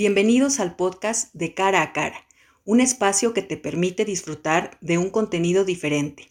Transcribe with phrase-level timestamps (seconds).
[0.00, 2.24] Bienvenidos al podcast de Cara a Cara,
[2.64, 6.30] un espacio que te permite disfrutar de un contenido diferente,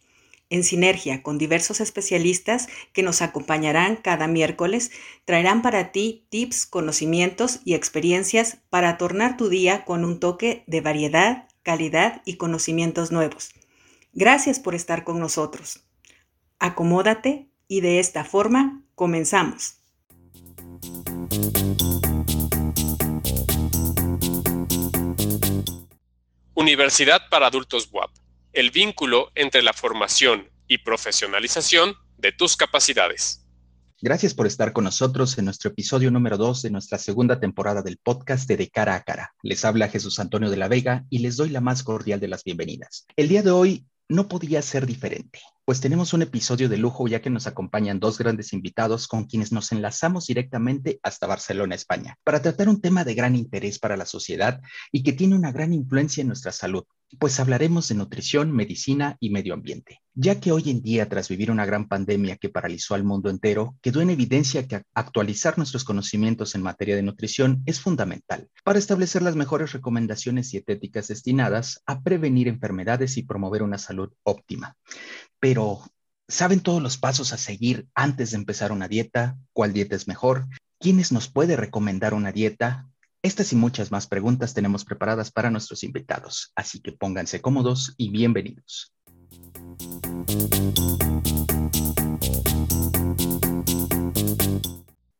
[0.49, 4.89] en sinergia con diversos especialistas que nos acompañarán cada miércoles,
[5.23, 10.81] traerán para ti tips, conocimientos y experiencias para tornar tu día con un toque de
[10.81, 13.51] variedad, calidad y conocimientos nuevos.
[14.13, 15.85] Gracias por estar con nosotros.
[16.57, 19.75] Acomódate y de esta forma comenzamos.
[26.59, 28.11] Universidad para Adultos WAP,
[28.51, 33.47] el vínculo entre la formación y profesionalización de tus capacidades.
[34.01, 37.97] Gracias por estar con nosotros en nuestro episodio número 2 de nuestra segunda temporada del
[37.97, 39.33] podcast de De Cara a Cara.
[39.41, 42.43] Les habla Jesús Antonio de la Vega y les doy la más cordial de las
[42.43, 43.05] bienvenidas.
[43.15, 47.21] El día de hoy no podía ser diferente, pues tenemos un episodio de lujo ya
[47.21, 52.41] que nos acompañan dos grandes invitados con quienes nos enlazamos directamente hasta Barcelona, España, para
[52.41, 56.21] tratar un tema de gran interés para la sociedad y que tiene una gran influencia
[56.21, 56.85] en nuestra salud,
[57.17, 61.49] pues hablaremos de nutrición, medicina y medio ambiente, ya que hoy en día, tras vivir
[61.49, 66.53] una gran pandemia que paralizó al mundo entero, quedó en evidencia que actualizar nuestros conocimientos
[66.55, 72.47] en materia de nutrición es fundamental para establecer las mejores recomendaciones dietéticas destinadas a prevenir
[72.47, 74.75] enfermedades y promover una salud óptima.
[75.39, 75.79] Pero,
[76.27, 79.37] ¿saben todos los pasos a seguir antes de empezar una dieta?
[79.53, 80.47] ¿Cuál dieta es mejor?
[80.79, 82.88] ¿Quiénes nos puede recomendar una dieta?
[83.21, 88.11] Estas y muchas más preguntas tenemos preparadas para nuestros invitados, así que pónganse cómodos y
[88.11, 88.93] bienvenidos.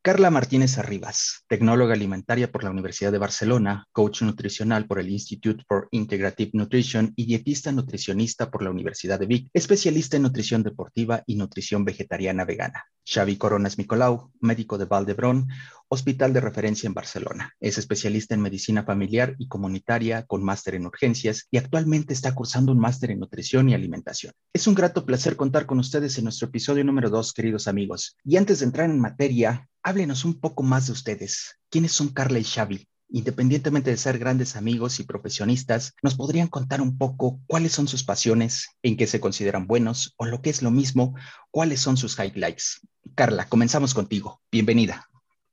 [0.01, 5.65] Carla Martínez Arribas, tecnóloga alimentaria por la Universidad de Barcelona, coach nutricional por el Institute
[5.67, 11.21] for Integrative Nutrition y dietista nutricionista por la Universidad de Vic, especialista en nutrición deportiva
[11.25, 12.85] y nutrición vegetariana vegana.
[13.05, 15.47] Xavi Coronas Nicolau, médico de Valdebrón,
[15.89, 17.53] hospital de referencia en Barcelona.
[17.59, 22.71] Es especialista en medicina familiar y comunitaria con máster en urgencias y actualmente está cursando
[22.71, 24.31] un máster en nutrición y alimentación.
[24.53, 28.15] Es un grato placer contar con ustedes en nuestro episodio número dos, queridos amigos.
[28.23, 31.59] Y antes de entrar en materia, háblenos un poco más de ustedes.
[31.71, 32.87] ¿Quiénes son Carla y Xavi?
[33.09, 38.03] Independientemente de ser grandes amigos y profesionistas, ¿nos podrían contar un poco cuáles son sus
[38.03, 41.15] pasiones, en qué se consideran buenos o lo que es lo mismo,
[41.49, 42.87] cuáles son sus highlights?
[43.15, 44.39] Carla, comenzamos contigo.
[44.51, 45.09] Bienvenida.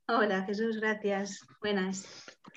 [0.07, 1.41] Hola Jesús, gracias.
[1.63, 2.05] Buenas.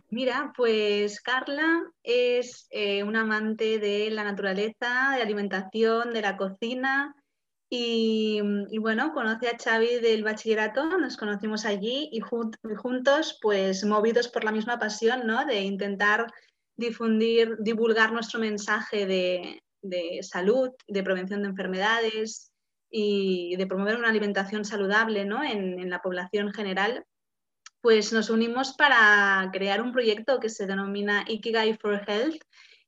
[0.09, 7.15] Mira, pues Carla es eh, un amante de la naturaleza, de alimentación, de la cocina
[7.71, 8.41] y,
[8.79, 14.51] bueno, conoce a Xavi del bachillerato, nos conocimos allí y, juntos, pues movidos por la
[14.51, 15.45] misma pasión, ¿no?
[15.45, 16.25] De intentar
[16.75, 22.51] difundir, divulgar nuestro mensaje de, de salud, de prevención de enfermedades
[22.89, 25.43] y de promover una alimentación saludable ¿no?
[25.43, 27.05] en, en, la población general,
[27.81, 32.41] pues nos unimos para crear un proyecto que se denomina Ikigai for Health.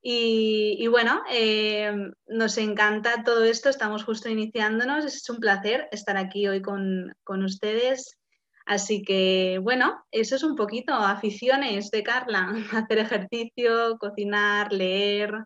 [0.03, 1.93] Y, bueno, eh,
[2.27, 7.43] nos encanta todo esto, estamos justo iniciándonos, es un placer estar aquí hoy con, con
[7.43, 8.17] ustedes.
[8.65, 15.43] Así que bueno, eso es un poquito, aficiones de Carla, hacer ejercicio, cocinar, leer,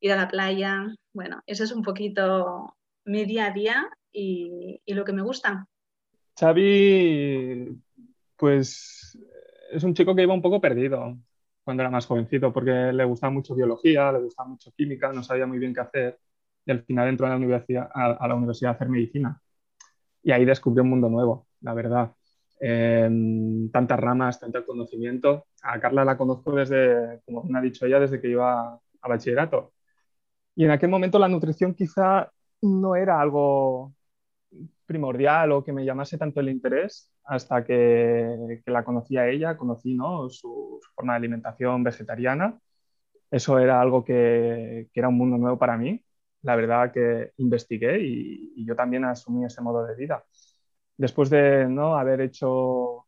[0.00, 0.86] ir a la playa.
[1.14, 5.66] Bueno, eso es un poquito mi día a día y, y lo que me gusta.
[6.38, 7.80] Xavi,
[8.36, 9.18] pues
[9.70, 11.16] es un chico que iba un poco perdido
[11.68, 15.46] cuando era más jovencito, porque le gustaba mucho biología, le gustaba mucho química, no sabía
[15.46, 16.18] muy bien qué hacer
[16.64, 19.38] y al final entró a la universidad a, a la universidad a hacer medicina.
[20.22, 22.12] Y ahí descubrió un mundo nuevo, la verdad.
[22.58, 23.10] Eh,
[23.70, 25.48] tantas ramas, tanto conocimiento.
[25.60, 29.74] A Carla la conozco desde, como me ha dicho ella, desde que iba a bachillerato.
[30.54, 32.32] Y en aquel momento la nutrición quizá
[32.62, 33.92] no era algo
[34.88, 39.56] primordial o que me llamase tanto el interés hasta que, que la conocí a ella,
[39.56, 40.28] conocí ¿no?
[40.30, 42.58] su, forma de alimentación vegetariana.
[43.30, 46.02] Eso era algo que, era un mundo nuevo para mí.
[46.42, 50.24] La verdad que investigué y, y, yo también asumí ese modo de vida.
[50.96, 51.96] Después de ¿no?
[51.96, 53.06] haber hecho,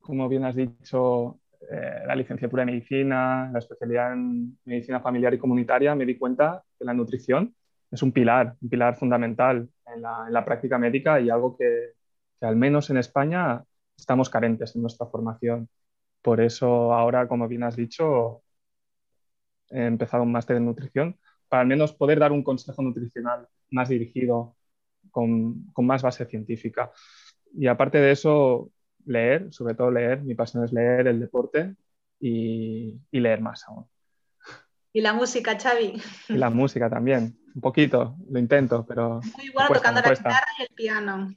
[0.00, 1.40] como bien has dicho,
[1.70, 6.62] eh, la licenciatura en medicina, la especialidad en medicina familiar y comunitaria, me di cuenta
[6.78, 7.54] que la nutrición
[7.90, 11.94] es un pilar, un pilar fundamental en la, en la práctica médica y algo que,
[12.38, 13.64] que, al menos en España
[13.96, 15.68] estamos carentes en nuestra formación.
[16.22, 18.42] Por eso ahora, como bien has dicho,
[19.70, 23.88] he empezado un máster en nutrición para al menos poder dar un consejo nutricional más
[23.88, 24.56] dirigido,
[25.10, 26.92] con, con más base científica.
[27.52, 28.70] Y aparte de eso,
[29.06, 31.74] leer, sobre todo leer, mi pasión es leer el deporte
[32.20, 33.86] y, y leer más aún.
[34.92, 36.00] Y la música, Xavi.
[36.28, 39.20] Y la música también, un poquito, lo intento, pero...
[39.36, 41.34] Muy bueno cuesta, tocando la guitarra y el piano.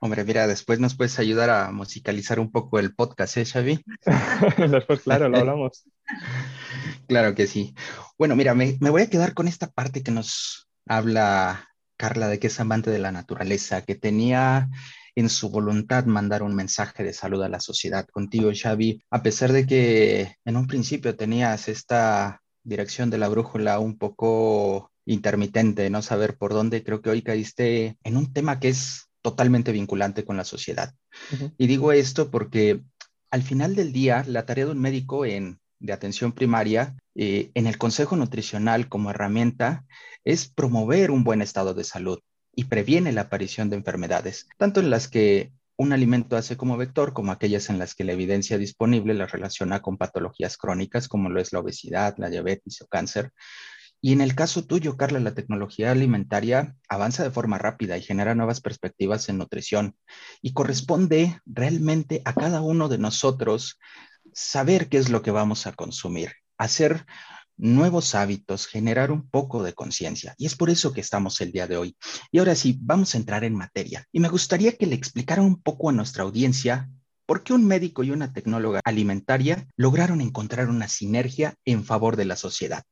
[0.00, 3.84] Hombre, mira, después nos puedes ayudar a musicalizar un poco el podcast, ¿eh, Xavi?
[4.70, 5.84] después, claro, lo hablamos.
[7.08, 7.74] claro que sí.
[8.16, 12.38] Bueno, mira, me, me voy a quedar con esta parte que nos habla Carla de
[12.38, 14.68] que es amante de la naturaleza, que tenía
[15.16, 18.06] en su voluntad mandar un mensaje de salud a la sociedad.
[18.06, 23.78] Contigo, Xavi, a pesar de que en un principio tenías esta dirección de la brújula
[23.78, 28.68] un poco intermitente, no saber por dónde, creo que hoy caíste en un tema que
[28.68, 30.94] es totalmente vinculante con la sociedad.
[31.56, 32.82] Y digo esto porque
[33.30, 37.66] al final del día, la tarea de un médico en, de atención primaria eh, en
[37.66, 39.84] el Consejo Nutricional como herramienta
[40.24, 42.20] es promover un buen estado de salud
[42.54, 47.14] y previene la aparición de enfermedades, tanto en las que un alimento hace como vector,
[47.14, 51.40] como aquellas en las que la evidencia disponible la relaciona con patologías crónicas, como lo
[51.40, 53.32] es la obesidad, la diabetes o cáncer,
[54.00, 58.34] y en el caso tuyo, Carla, la tecnología alimentaria avanza de forma rápida y genera
[58.36, 59.96] nuevas perspectivas en nutrición
[60.40, 63.80] y corresponde realmente a cada uno de nosotros
[64.32, 67.06] saber qué es lo que vamos a consumir, hacer
[67.58, 70.34] nuevos hábitos, generar un poco de conciencia.
[70.38, 71.96] Y es por eso que estamos el día de hoy.
[72.30, 74.06] Y ahora sí, vamos a entrar en materia.
[74.12, 76.88] Y me gustaría que le explicara un poco a nuestra audiencia
[77.26, 82.24] por qué un médico y una tecnóloga alimentaria lograron encontrar una sinergia en favor de
[82.24, 82.82] la sociedad.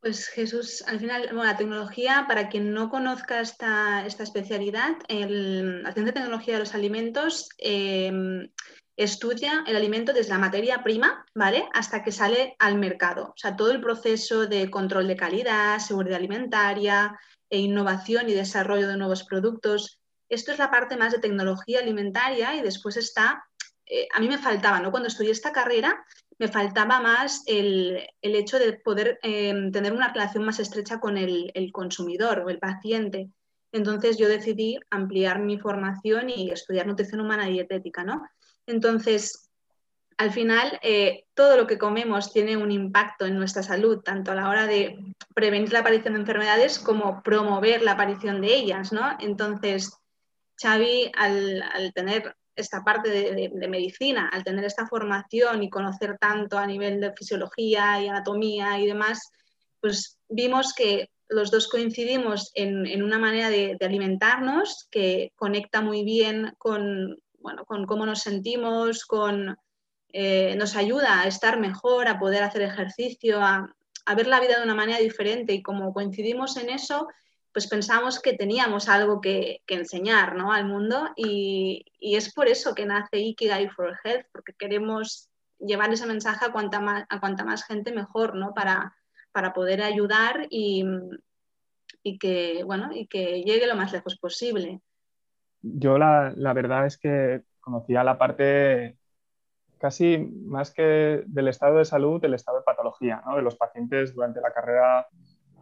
[0.00, 5.92] Pues Jesús, al final, la tecnología, para quien no conozca esta, esta especialidad, el, la
[5.92, 8.50] de tecnología de los alimentos em,
[8.96, 11.68] estudia el alimento desde la materia prima, ¿vale?
[11.72, 13.32] Hasta que sale al mercado.
[13.34, 17.18] O sea, todo el proceso de control de calidad, seguridad alimentaria,
[17.50, 20.00] e innovación y desarrollo de nuevos productos.
[20.28, 23.44] Esto es la parte más de tecnología alimentaria y después está,
[23.86, 24.90] eh, a mí me faltaba, ¿no?
[24.90, 26.04] Cuando estudié esta carrera,
[26.38, 31.52] me faltaba más el, hecho de poder em, tener una relación más estrecha con el,
[31.72, 33.30] consumidor o el paciente.
[33.70, 38.26] Entonces yo decidí ampliar mi formación y estudiar nutrición humana y dietética, ¿no?
[38.66, 39.50] Entonces,
[40.16, 44.34] al final, eh, todo lo que comemos tiene un impacto en nuestra salud, tanto a
[44.34, 44.96] la hora de
[45.34, 49.16] prevenir la aparición de enfermedades como promover la aparición de ellas, ¿no?
[49.20, 49.92] Entonces,
[50.60, 56.66] Xavi, al tener esta parte de, medicina, al tener esta formación y conocer tanto a
[56.66, 59.30] nivel de fisiología y anatomía y demás,
[59.80, 66.54] pues vimos que los dos coincidimos en, una manera de, alimentarnos que conecta muy bien
[66.58, 69.58] con, bueno, con cómo nos sentimos, con,
[70.14, 73.68] eh, nos ayuda a estar mejor, a poder hacer ejercicio, a,
[74.16, 77.06] ver la vida de una manera diferente y como coincidimos en eso,
[77.52, 80.52] pues pensamos que teníamos algo que, enseñar ¿no?
[80.52, 86.06] al mundo y, es por eso que nace Ikigai for Health, porque queremos llevar ese
[86.06, 88.54] mensaje a cuanta más, a cuanta más gente mejor ¿no?
[88.54, 88.96] para,
[89.32, 90.84] para poder ayudar y,
[92.02, 94.80] y, que, bueno, y que llegue lo más lejos posible.
[95.66, 98.98] Yo la, la verdad es que conocía la parte
[99.78, 104.40] casi más que del estado de salud, del estado de patología, de los pacientes durante
[104.40, 105.06] la carrera,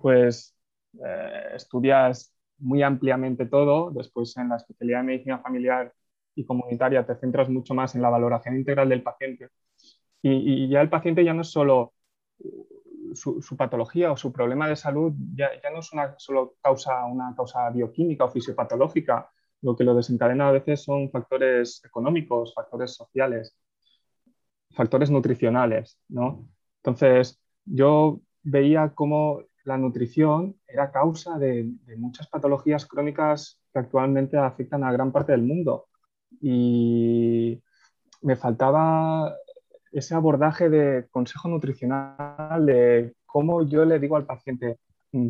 [0.00, 0.56] pues
[1.04, 5.92] eh, estudias muy ampliamente todo, después en la especialidad de medicina familiar
[6.34, 9.48] y comunitaria te centras mucho más en la valoración integral del paciente.
[10.22, 11.94] Y, ya el paciente ya no es solo
[13.14, 17.34] su, patología o su problema de salud, ya, ya, no es una solo causa, una
[17.34, 19.32] causa bioquímica o fisiopatológica,
[19.62, 23.56] lo que lo desencadena a veces son factores económicos, factores sociales,
[24.70, 26.48] factores nutricionales, ¿no?
[26.78, 34.84] Entonces, yo veía cómo la nutrición era causa de, muchas patologías crónicas que actualmente afectan
[34.84, 35.86] a gran parte del mundo.
[36.40, 37.62] Y
[38.22, 39.34] me faltaba
[39.92, 44.78] ese abordaje de consejo nutricional, de cómo yo le digo al paciente,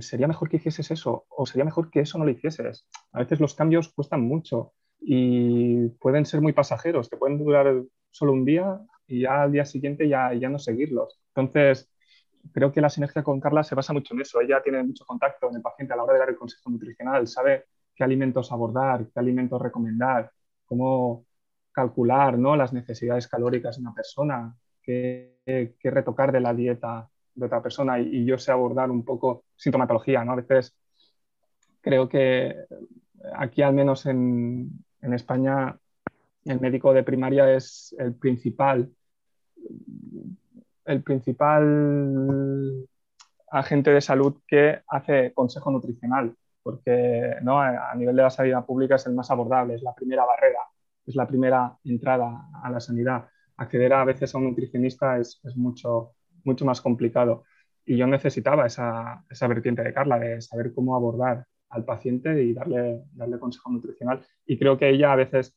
[0.00, 2.86] sería mejor que hicieses eso o sería mejor que eso no lo hicieses.
[3.12, 8.32] A veces los cambios cuestan mucho y pueden ser muy pasajeros, que pueden durar solo
[8.32, 11.20] un día y ya al día siguiente ya, ya no seguirlos.
[11.34, 11.90] Entonces,
[12.52, 14.40] creo que la sinergia con Carla se basa mucho en eso.
[14.40, 17.26] Ella tiene mucho contacto con el paciente a la hora de dar el consejo nutricional,
[17.28, 20.30] sabe qué alimentos abordar, qué alimentos recomendar,
[20.64, 21.26] cómo
[21.72, 22.56] calcular ¿no?
[22.56, 28.24] las necesidades calóricas de una persona, qué, retocar de la dieta de otra persona y,
[28.24, 30.24] yo sé abordar un poco sintomatología.
[30.24, 30.32] ¿no?
[30.32, 30.74] A veces
[31.80, 32.54] creo que
[33.34, 35.76] aquí, al menos en, España,
[36.44, 38.90] el médico de primaria es el principal
[40.84, 42.88] el principal
[43.50, 47.60] agente de salud que hace consejo nutricional, porque ¿no?
[47.60, 50.58] a nivel de la sanidad pública es el más abordable, es la primera barrera,
[51.06, 53.28] es la primera entrada a la sanidad.
[53.56, 56.14] Acceder a veces a un nutricionista es, mucho,
[56.44, 57.44] mucho más complicado.
[57.84, 62.52] Y yo necesitaba esa, esa, vertiente de Carla, de saber cómo abordar al paciente y
[62.52, 64.24] darle, darle consejo nutricional.
[64.46, 65.56] Y creo que ella a veces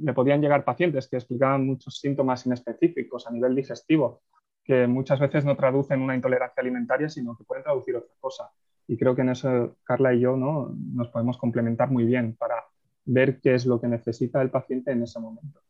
[0.00, 4.22] le podían llegar pacientes que explicaban muchos síntomas inespecíficos a nivel digestivo,
[4.64, 8.50] que muchas veces no traducen una intolerancia alimentaria, sino que pueden traducir otra cosa.
[8.86, 10.74] Y creo que en eso Carla y yo ¿no?
[10.94, 12.64] nos podemos complementar muy bien para
[13.04, 15.60] ver qué es lo que necesita el paciente en ese momento.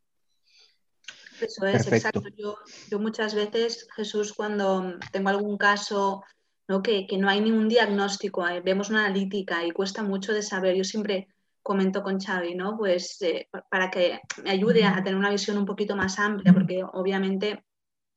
[1.40, 2.22] Eso es, exacto.
[2.36, 2.56] Yo,
[2.90, 6.22] yo, muchas veces, Jesús, cuando tengo algún caso
[6.68, 6.82] ¿no?
[6.82, 10.76] Que, que, no hay ningún diagnóstico, eh, vemos una analítica y cuesta mucho de saber,
[10.76, 11.28] yo siempre
[11.62, 12.76] comento con Xavi, ¿no?
[12.76, 16.82] Pues eh, para que me ayude a tener una visión un poquito más amplia, porque
[16.92, 17.64] obviamente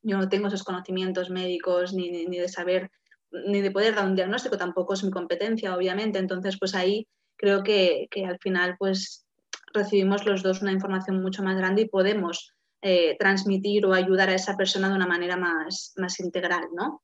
[0.02, 2.92] yo no tengo esos conocimientos médicos ni, ni, de saber,
[3.32, 6.20] ni de poder dar un diagnóstico, tampoco es mi competencia, obviamente.
[6.20, 9.26] Entonces, pues ahí creo que, que al final, pues
[9.74, 14.36] recibimos los dos una información mucho más grande y podemos eh, transmitir o ayudar a
[14.36, 17.04] esa persona de una manera más, más integral, ¿no?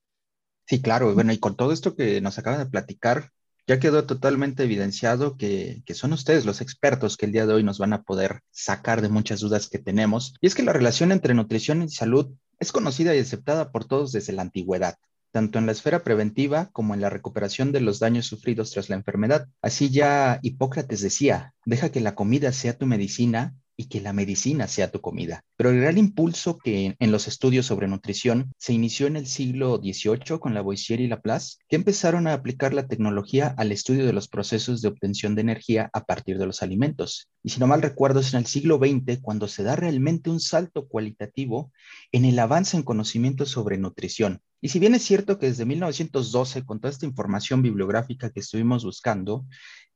[0.66, 1.14] Sí, claro.
[1.14, 3.32] Bueno, y con todo esto que nos acaba de platicar,
[3.68, 7.64] ya quedó totalmente evidenciado que, que, son ustedes los expertos que el día de hoy
[7.64, 10.34] nos van a poder sacar de muchas dudas que tenemos.
[10.42, 14.12] Y es que la relación entre nutrición y salud es conocida y aceptada por todos
[14.12, 14.98] desde la antigüedad
[15.32, 18.96] tanto en la esfera preventiva como en la recuperación de los daños sufridos tras la
[18.96, 19.48] enfermedad.
[19.62, 24.68] Así ya Hipócrates decía, deja que la comida sea tu medicina y que la medicina
[24.68, 25.46] sea tu comida.
[25.56, 29.78] Pero el gran impulso que en los estudios sobre nutrición se inició en el siglo
[29.78, 34.28] XVIII con Lavoisier y Laplace, que empezaron a aplicar la tecnología al estudio de los
[34.28, 37.30] procesos de obtención de energía a partir de los alimentos.
[37.44, 40.40] Y si no mal recuerdo, es en el siglo XX cuando se da realmente un
[40.40, 41.72] salto cualitativo
[42.12, 44.42] en el avance en conocimiento sobre nutrición.
[44.60, 48.84] Y si bien es cierto que desde 1912, con toda esta información bibliográfica que estuvimos
[48.84, 49.46] buscando,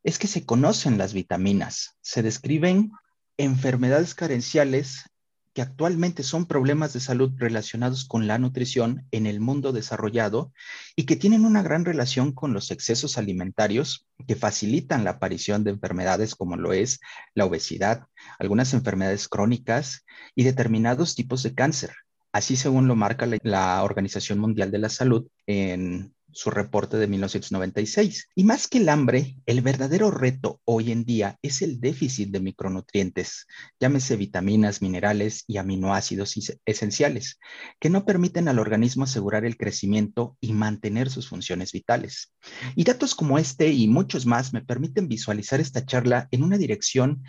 [0.03, 2.91] es que se conocen las vitaminas, se describen
[3.43, 5.03] enfermedades carenciales
[5.53, 10.53] que actualmente son problemas de salud relacionados con la nutrición en el mundo desarrollado
[10.95, 15.71] y que tienen una gran relación con los excesos alimentarios que facilitan la aparición de
[15.71, 17.01] enfermedades como lo es
[17.33, 18.05] la obesidad,
[18.39, 20.05] algunas enfermedades crónicas
[20.35, 21.91] y determinados tipos de cáncer.
[22.31, 28.29] Así según lo marca la, Organización Mundial de la Salud en su reporte de 1996.
[28.35, 32.39] Y más que el hambre, el verdadero reto hoy en día es el déficit de
[32.39, 33.47] micronutrientes,
[33.79, 36.35] llámese vitaminas, minerales y aminoácidos
[36.65, 37.39] esenciales,
[37.79, 42.33] que no permiten al organismo asegurar el crecimiento y mantener sus funciones vitales.
[42.75, 47.23] Y datos como este y muchos más me permiten visualizar esta charla en una dirección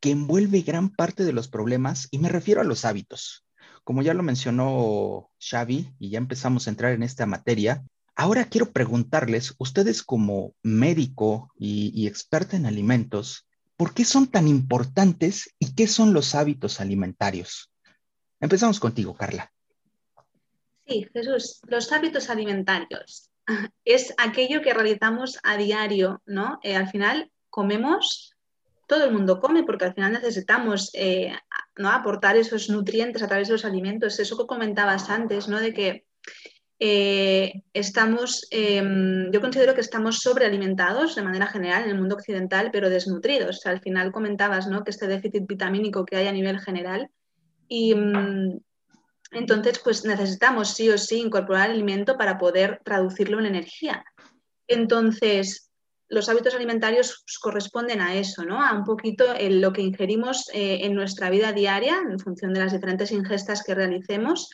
[0.00, 3.46] que envuelve gran parte de los problemas y me refiero a los hábitos.
[3.84, 8.70] Como ya lo mencionó Xavi y ya empezamos a entrar en esta materia, Ahora quiero
[8.72, 15.86] preguntarles, ustedes como médico y, experta en alimentos, ¿por qué son tan importantes y qué
[15.86, 17.70] son los hábitos alimentarios?
[18.38, 19.50] Empezamos contigo, Carla.
[20.86, 23.30] Sí, Jesús, los hábitos alimentarios
[23.84, 26.58] es aquello que realizamos a diario, ¿no?
[26.62, 28.36] Eh, al final comemos,
[28.86, 31.32] todo el mundo come porque al final necesitamos eh,
[31.76, 31.90] ¿no?
[31.90, 34.18] aportar esos nutrientes a través de los alimentos.
[34.18, 35.60] Eso que comentabas antes, ¿no?
[35.60, 36.04] De que
[36.84, 42.70] eh, estamos, em, yo considero que estamos sobrealimentados de manera general en el mundo occidental,
[42.72, 43.64] pero desnutridos.
[43.66, 44.82] al final comentabas ¿no?
[44.82, 47.08] que este déficit vitamínico que hay a nivel general
[47.68, 48.58] y mm,
[49.30, 54.04] entonces pues necesitamos sí o sí incorporar alimento para poder traducirlo en energía.
[54.66, 55.70] Entonces,
[56.08, 58.60] los hábitos alimentarios corresponden a eso, ¿no?
[58.60, 62.72] A un poquito lo que ingerimos eh, en nuestra vida diaria en función de las
[62.72, 64.50] diferentes ingestas que realicemos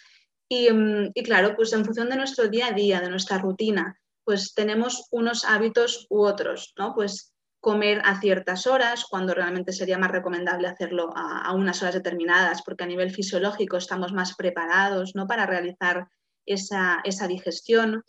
[0.51, 4.55] Mm, y, claro, pues en función de nuestro día a día, de nuestra rutina, pues
[4.55, 6.95] tenemos unos hábitos u otros, ¿no?
[6.95, 12.63] Pues comer a ciertas horas, cuando realmente sería más recomendable hacerlo a, unas horas determinadas,
[12.63, 15.27] porque a nivel fisiológico estamos más preparados ¿no?
[15.27, 16.09] para realizar
[16.47, 18.05] esa, digestión.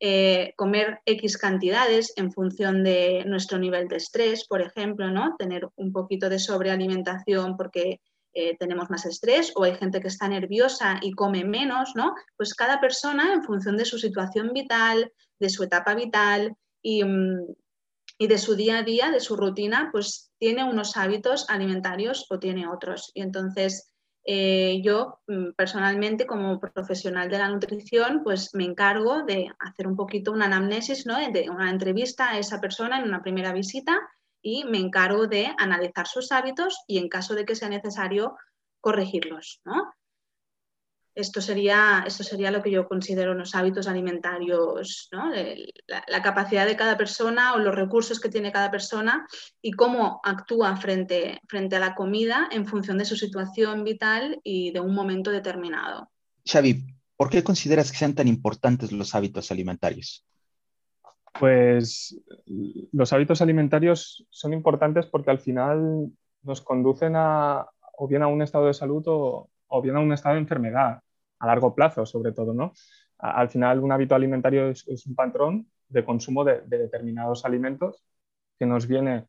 [0.00, 5.36] Eh, comer X cantidades en función de nuestro nivel de estrés, por ejemplo, ¿no?
[5.38, 8.00] tener un poquito de sobrealimentación porque
[8.34, 12.14] eh, tenemos más estrés o hay gente que está nerviosa y come menos, ¿no?
[12.36, 17.46] Pues cada persona, en función de su situación vital, de su etapa vital y, mm,
[18.18, 22.38] y de su día a día, de su rutina, pues tiene unos hábitos alimentarios o
[22.38, 23.10] tiene otros.
[23.14, 23.94] Y entonces
[24.26, 29.96] eh, yo mm, personalmente como profesional de la nutrición, pues me encargo de hacer un
[29.96, 31.16] poquito una anamnesis, ¿no?
[31.30, 34.00] De una entrevista a esa persona en una primera visita
[34.44, 38.36] y me encargo de analizar sus hábitos y en caso de que sea necesario
[38.80, 39.62] corregirlos.
[41.14, 45.08] Esto, sería, esto sería lo que yo considero los hábitos alimentarios,
[45.86, 49.26] la, capacidad de cada persona o los recursos que tiene cada persona
[49.62, 54.72] y cómo actúa frente, frente a la comida en función de su situación vital y
[54.72, 56.10] de un momento determinado.
[56.44, 56.84] Xavi,
[57.16, 60.26] ¿por qué consideras que sean tan importantes los hábitos alimentarios?
[61.38, 62.20] Pues
[62.92, 66.10] los hábitos alimentarios son importantes porque al final
[66.42, 70.36] nos conducen a, o bien a un estado de salud o, bien a un estado
[70.36, 71.00] de enfermedad,
[71.40, 72.72] a largo plazo sobre todo, ¿no?
[73.18, 78.04] Al final un hábito alimentario es, un patrón de consumo de, determinados alimentos
[78.58, 79.26] que nos viene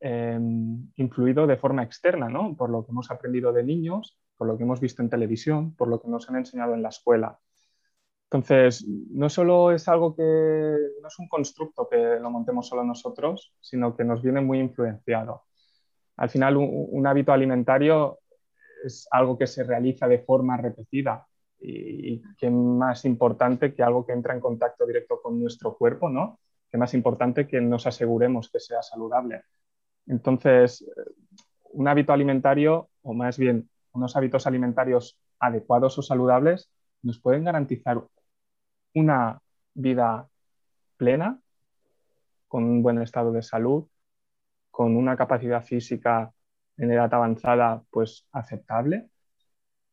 [0.00, 2.54] em, influido de forma externa, ¿no?
[2.54, 5.88] Por lo que hemos aprendido de niños, por lo que hemos visto en televisión, por
[5.88, 7.38] lo que nos han enseñado en la escuela.
[8.30, 13.54] Entonces, no solo es algo que, no es un constructo que lo montemos solo nosotros,
[13.60, 15.44] sino que nos viene muy influenciado.
[16.16, 18.18] Al final, un, hábito alimentario
[18.84, 21.24] es algo que se realiza de forma repetida
[21.60, 26.40] y, que más importante que algo que entra en contacto directo con nuestro cuerpo, ¿no?
[26.70, 29.42] Que más importante que nos aseguremos que sea saludable.
[30.06, 30.84] Entonces,
[31.70, 36.70] un hábito alimentario, o más bien unos hábitos alimentarios adecuados o saludables,
[37.02, 38.02] nos pueden garantizar
[38.96, 39.42] una
[39.74, 40.26] vida
[40.96, 41.38] plena,
[42.48, 43.86] con un buen estado de salud,
[44.70, 46.32] con una capacidad física
[46.78, 49.08] en edad avanzada pues aceptable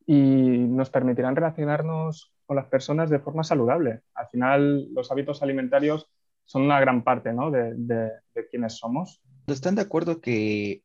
[0.06, 4.00] y nos permitirán relacionarnos con las personas de forma saludable.
[4.14, 6.08] Al final, los hábitos alimentarios
[6.44, 9.20] son una gran parte de, de quienes somos.
[9.46, 10.82] ¿Están de acuerdo que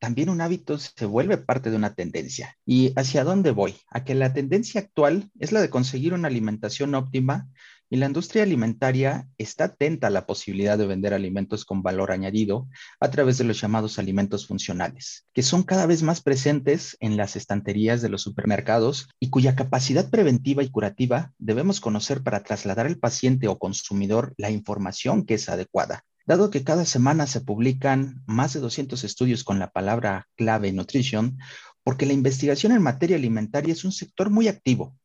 [0.00, 2.56] también un hábito se vuelve parte de una tendencia.
[2.66, 3.76] ¿Y hacia dónde voy?
[3.90, 7.48] A que la tendencia actual es la de conseguir una alimentación óptima
[7.90, 12.68] y la industria alimentaria está atenta a la posibilidad de vender alimentos con valor añadido
[13.00, 17.34] a través de los llamados alimentos funcionales, que son cada vez más presentes en las
[17.34, 22.98] estanterías de los supermercados y cuya capacidad preventiva y curativa debemos conocer para trasladar al
[22.98, 26.04] paciente o consumidor la información que es adecuada.
[26.26, 31.38] Dado que cada semana se publican más de 200 estudios con la palabra clave nutrition,
[31.82, 34.96] porque la investigación en materia alimentaria es un sector muy activo.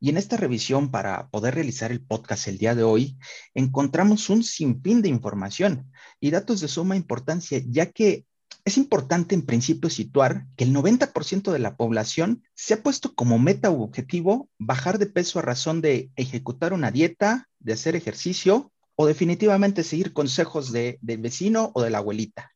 [0.00, 3.18] Y en esta revisión, para poder realizar el podcast el día de hoy,
[3.54, 8.26] encontramos un sinfín de información y datos de suma importancia, ya que
[8.64, 13.38] es importante en principio situar que el 90% de la población se ha puesto como
[13.38, 18.71] meta u objetivo bajar de peso a razón de ejecutar una dieta, de hacer ejercicio
[18.96, 22.52] o definitivamente seguir consejos de, del vecino o de la abuelita.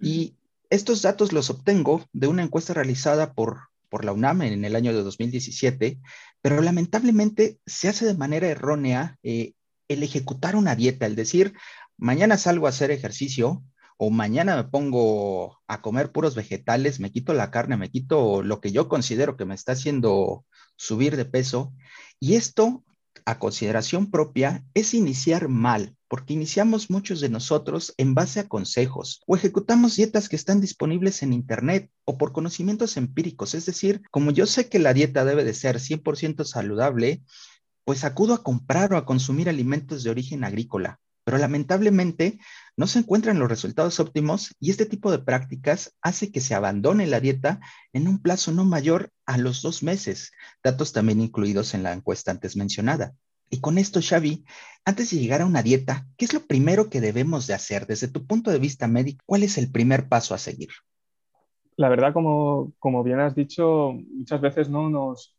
[0.00, 0.34] Y
[0.70, 4.92] estos datos los obtengo de una encuesta realizada por, por la UNAM en el año
[4.92, 5.98] de 2017,
[6.42, 9.52] pero lamentablemente se hace de manera errónea eh,
[9.88, 11.54] el ejecutar una dieta, el decir,
[11.96, 13.62] mañana salgo a hacer ejercicio
[13.96, 18.60] o mañana me pongo a comer puros vegetales, me quito la carne, me quito lo
[18.60, 20.44] que yo considero que me está haciendo
[20.76, 21.72] subir de peso.
[22.20, 22.84] Y esto
[23.28, 29.20] a consideración propia es iniciar mal, porque iniciamos muchos de nosotros en base a consejos
[29.26, 33.52] o ejecutamos dietas que están disponibles en Internet o por conocimientos empíricos.
[33.52, 37.22] Es decir, como yo sé que la dieta debe de ser 100% saludable,
[37.84, 40.98] pues acudo a comprar o a consumir alimentos de origen agrícola.
[41.28, 42.38] Pero lamentablemente
[42.74, 47.06] no se encuentran los resultados óptimos y este tipo de prácticas hace que se abandone
[47.06, 47.60] la dieta
[47.92, 50.32] en un plazo no mayor a los dos meses,
[50.64, 53.12] datos también incluidos en la encuesta antes mencionada.
[53.50, 54.46] Y con esto, Xavi,
[54.86, 58.08] antes de llegar a una dieta, ¿qué es lo primero que debemos de hacer desde
[58.08, 59.22] tu punto de vista médico?
[59.26, 60.70] ¿Cuál es el primer paso a seguir?
[61.76, 65.36] La verdad, como, como bien has dicho, muchas veces no nos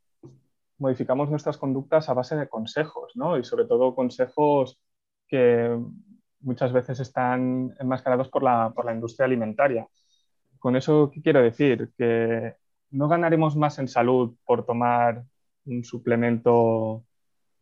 [0.78, 3.40] modificamos nuestras conductas a base de consejos, ¿no?
[3.40, 4.80] Y sobre todo consejos
[5.30, 5.78] que
[6.42, 9.88] muchas veces están enmascarados por la, por la industria alimentaria.
[10.58, 11.92] Con eso, ¿qué quiero decir?
[11.98, 12.56] Que
[12.92, 15.24] no ganaremos más en salud por tomar
[15.66, 17.06] un suplemento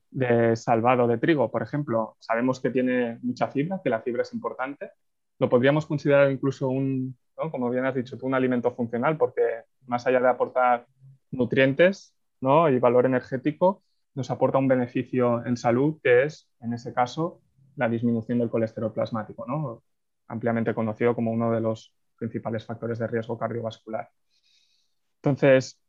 [0.10, 2.16] de salvado de trigo, por ejemplo.
[2.20, 4.92] Sabemos que tiene mucha fibra, que la fibra es importante.
[5.40, 9.42] Lo podríamos considerar incluso un, como bien has dicho tú, un alimento funcional, porque
[9.86, 10.88] más allá de aportar
[11.32, 12.70] nutrientes ¿no?
[12.70, 13.84] y valor energético,
[14.16, 17.42] nos aporta un beneficio en salud, que es, en ese caso,
[17.78, 19.84] la disminución del colesterol plasmático, ¿no?
[20.28, 24.10] ampliamente conocido como uno de los principales factores de riesgo cardiovascular.
[25.18, 25.80] Entonces,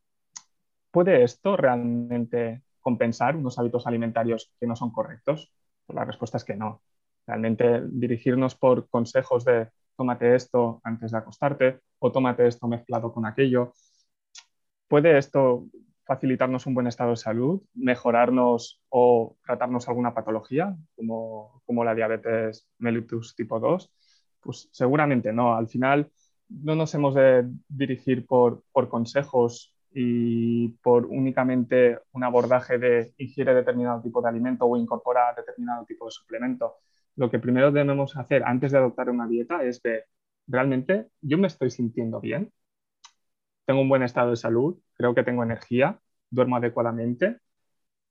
[0.90, 5.52] ¿puede esto realmente compensar unos hábitos alimentarios que no son correctos?
[5.86, 6.82] Pues la respuesta es que no.
[7.26, 13.26] Realmente dirigirnos por consejos de tómate esto antes de acostarte o tómate esto mezclado con
[13.26, 13.72] aquello,
[14.86, 15.66] ¿puede esto
[16.08, 22.66] facilitarnos un buen estado de salud, mejorarnos o tratarnos alguna patología como, como la diabetes
[22.78, 23.92] mellitus tipo 2?
[24.40, 25.54] Pues seguramente no.
[25.54, 26.10] Al final
[26.48, 33.52] no nos hemos de dirigir por, por consejos y por únicamente un abordaje de ingiere
[33.54, 36.76] determinado tipo de alimento o incorpora determinado tipo de suplemento.
[37.16, 40.06] Lo que primero debemos hacer antes de adoptar una dieta es ver,
[40.46, 42.50] ¿realmente yo me estoy sintiendo bien?
[43.68, 46.00] Tengo un buen estado de salud, creo que tengo energía,
[46.30, 47.36] duermo adecuadamente,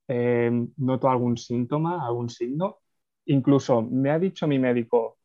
[0.07, 2.79] eh, noto algún síntoma, algún signo.
[3.25, 5.17] incluso me ha dicho mi médico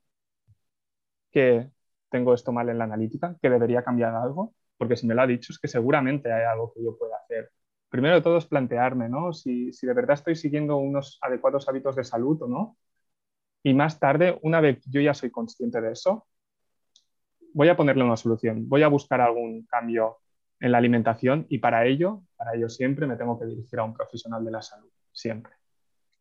[1.30, 1.70] que
[2.08, 5.26] tengo esto mal en la analítica, que debería cambiar algo, porque si me lo ha
[5.26, 7.50] dicho es que seguramente hay algo que yo pueda hacer.
[7.90, 9.34] Primero de todo es plantearme, ¿no?
[9.34, 12.78] Si, si de verdad estoy siguiendo unos adecuados hábitos de salud o no.
[13.62, 16.26] Y más tarde, una vez yo ya soy consciente de eso,
[17.54, 20.18] voy a ponerle una solución, voy a buscar algún cambio
[20.60, 23.94] en la alimentación y para ello, para ello siempre me tengo que dirigir a un
[23.94, 25.52] profesional de la salud, siempre.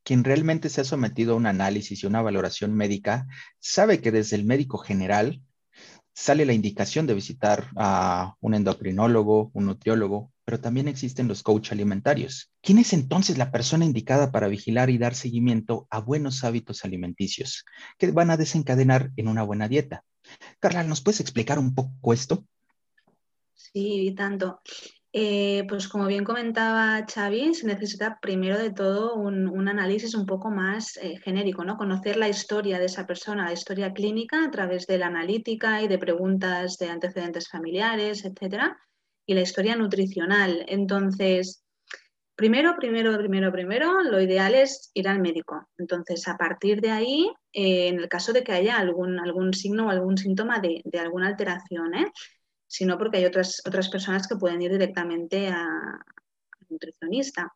[0.04, 3.28] Quien realmente se ha sometido a un análisis y una valoración médica
[3.60, 5.42] sabe que desde el médico general
[6.14, 11.72] sale la indicación de visitar a un endocrinólogo, un nutriólogo, pero también existen los coach
[11.72, 12.52] alimentarios.
[12.62, 17.64] ¿Quién es entonces la persona indicada para vigilar y dar seguimiento a buenos hábitos alimenticios
[17.98, 20.04] que van a desencadenar en una buena dieta?
[20.60, 22.46] Carla, ¿nos puedes explicar un poco esto?
[23.54, 24.62] Sí, tanto.
[25.14, 30.50] Eh, pues como bien comentaba Xavi, se necesita primero de todo un, análisis un poco
[30.50, 31.76] más eh, genérico, ¿no?
[31.76, 35.90] Conocer la historia de esa persona, la historia clínica a través de la analítica y
[35.90, 38.78] de preguntas de antecedentes familiares, etcétera,
[39.26, 40.64] y la historia nutricional.
[40.70, 41.61] Entonces,
[42.36, 45.68] primero, primero, primero, primero, lo ideal es ir al médico.
[45.78, 49.88] Entonces, a partir de ahí, eh, en el caso de que haya algún, algún signo
[49.88, 52.12] o algún síntoma de, de alguna alteración, ¿eh?
[52.72, 56.00] sino porque hay otras, otras personas que pueden ir directamente a,
[56.70, 57.54] nutricionista.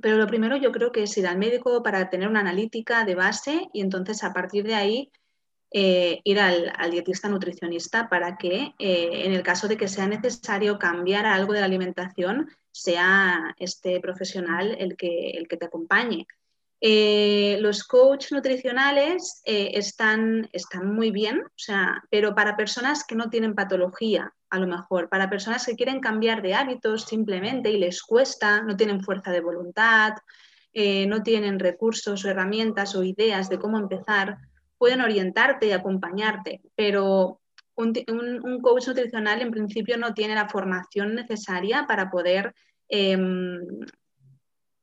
[0.00, 3.14] Pero lo primero yo creo que es ir al médico para tener una analítica de
[3.14, 5.12] base y entonces a partir de ahí
[5.70, 10.76] eh, ir al, dietista nutricionista para que eh, en el caso de que sea necesario
[10.76, 16.26] cambiar algo de la alimentación, sea este profesional el que, el que te acompañe.
[16.84, 23.14] Eh, los coaches nutricionales eh, están, están muy bien, o sea, pero para personas que
[23.14, 27.78] no tienen patología, a lo mejor, para personas que quieren cambiar de hábitos simplemente y
[27.78, 30.14] les cuesta, no tienen fuerza de voluntad,
[30.72, 34.38] eh, no tienen recursos o herramientas o ideas de cómo empezar,
[34.76, 37.41] pueden orientarte y acompañarte, pero
[37.76, 37.92] un,
[38.44, 42.54] un coach nutricional en principio no tiene la formación necesaria para poder
[42.88, 43.58] em,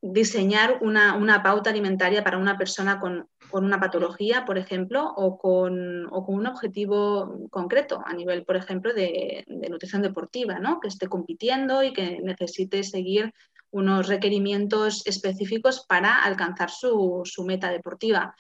[0.02, 6.48] diseñar una, pauta alimentaria para una persona con, una patología, por ejemplo, o con, un
[6.48, 10.80] objetivo concreto a nivel, por ejemplo, de, nutrición deportiva, ¿no?
[10.80, 13.34] que esté compitiendo y que necesite seguir
[13.72, 18.36] unos requerimientos específicos para alcanzar su, meta deportiva.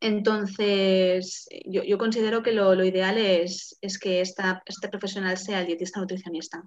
[0.00, 6.64] Entonces, yo, considero que lo, ideal es, que esta, este profesional sea el dietista nutricionista.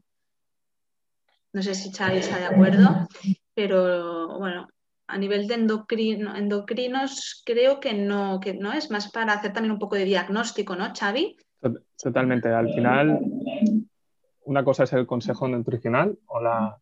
[1.52, 3.08] No sé si Xavi está de acuerdo
[3.60, 4.70] pero bueno,
[5.08, 9.80] a nivel de endocrinos creo que no, que no es más para hacer también un
[9.80, 11.36] poco de diagnóstico, ¿no, Xavi?
[12.02, 12.48] Totalmente.
[12.48, 13.20] Al final,
[14.46, 16.80] una cosa es el consejo nutricional o la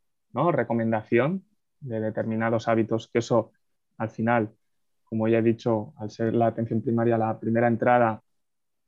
[0.52, 1.46] recomendación
[1.80, 3.54] de determinados hábitos, que eso
[3.98, 4.54] al final,
[5.10, 8.22] como ya he dicho, al ser la atención primaria la primera entrada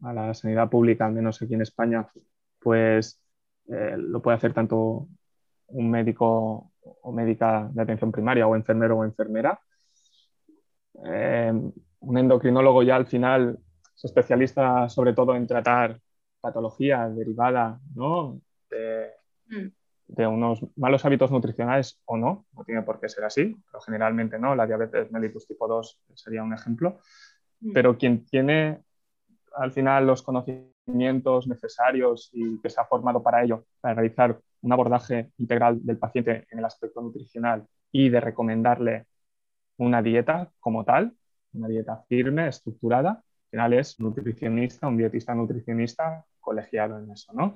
[0.02, 2.08] a la sanidad pública, al menos aquí en España,
[2.60, 3.22] pues
[3.68, 5.08] eh, lo puede hacer tanto
[5.68, 9.60] un médico o médica de atención primaria o enfermero o enfermera.
[11.06, 11.54] Eh,
[12.02, 13.58] un endocrinólogo ya al final
[13.96, 16.00] es especialista sobre todo en tratar
[16.42, 18.42] patología derivada ¿no?
[18.70, 19.12] de,
[19.48, 19.68] mm.
[20.10, 24.38] De, unos malos hábitos nutricionales o no, no tiene por qué ser así, pero generalmente
[24.39, 27.00] no, la diabetes mellitus tipo 2 sería un ejemplo,
[27.62, 27.74] mm.
[27.74, 28.84] pero quien tiene
[29.56, 34.74] al final los conocimientos necesarios y que se ha formado para ello, para realizar un
[34.74, 39.06] abordaje integral del paciente en el aspecto nutricional y de recomendarle
[39.78, 41.13] una dieta como tal,
[41.54, 47.56] una dieta firme, estructurada, al final es nutricionista, un dietista nutricionista colegiado en eso, ¿no?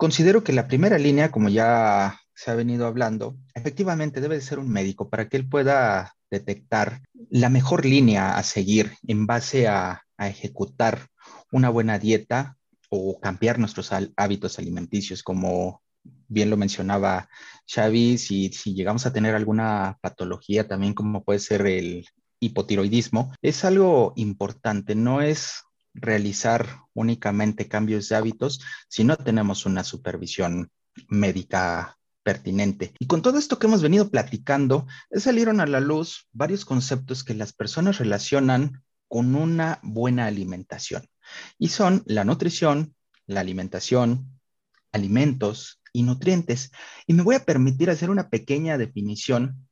[0.00, 4.58] Considero que la primera línea, como ya se ha venido hablando, efectivamente debe de ser
[4.58, 10.06] un médico para que él pueda detectar la mejor línea a seguir en base a,
[10.16, 11.08] a ejecutar
[11.52, 12.56] una buena dieta
[12.88, 15.82] o cambiar nuestros hábitos alimenticios, como
[16.28, 17.28] bien lo mencionaba
[17.66, 22.06] Xavi, si, si llegamos a tener alguna patología también como puede ser el
[22.40, 25.62] hipotiroidismo, es algo importante, no es
[25.94, 30.70] realizar únicamente cambios de hábitos si no tenemos una supervisión
[31.08, 32.92] médica pertinente.
[32.98, 37.34] Y con todo esto que hemos venido platicando, salieron a la luz varios conceptos que
[37.34, 41.08] las personas relacionan con una buena alimentación.
[41.58, 42.94] Y son la nutrición,
[43.26, 44.40] la alimentación,
[44.92, 46.70] alimentos, y nutrientes.
[47.06, 49.68] Y me voy a permitir hacer una pequeña definición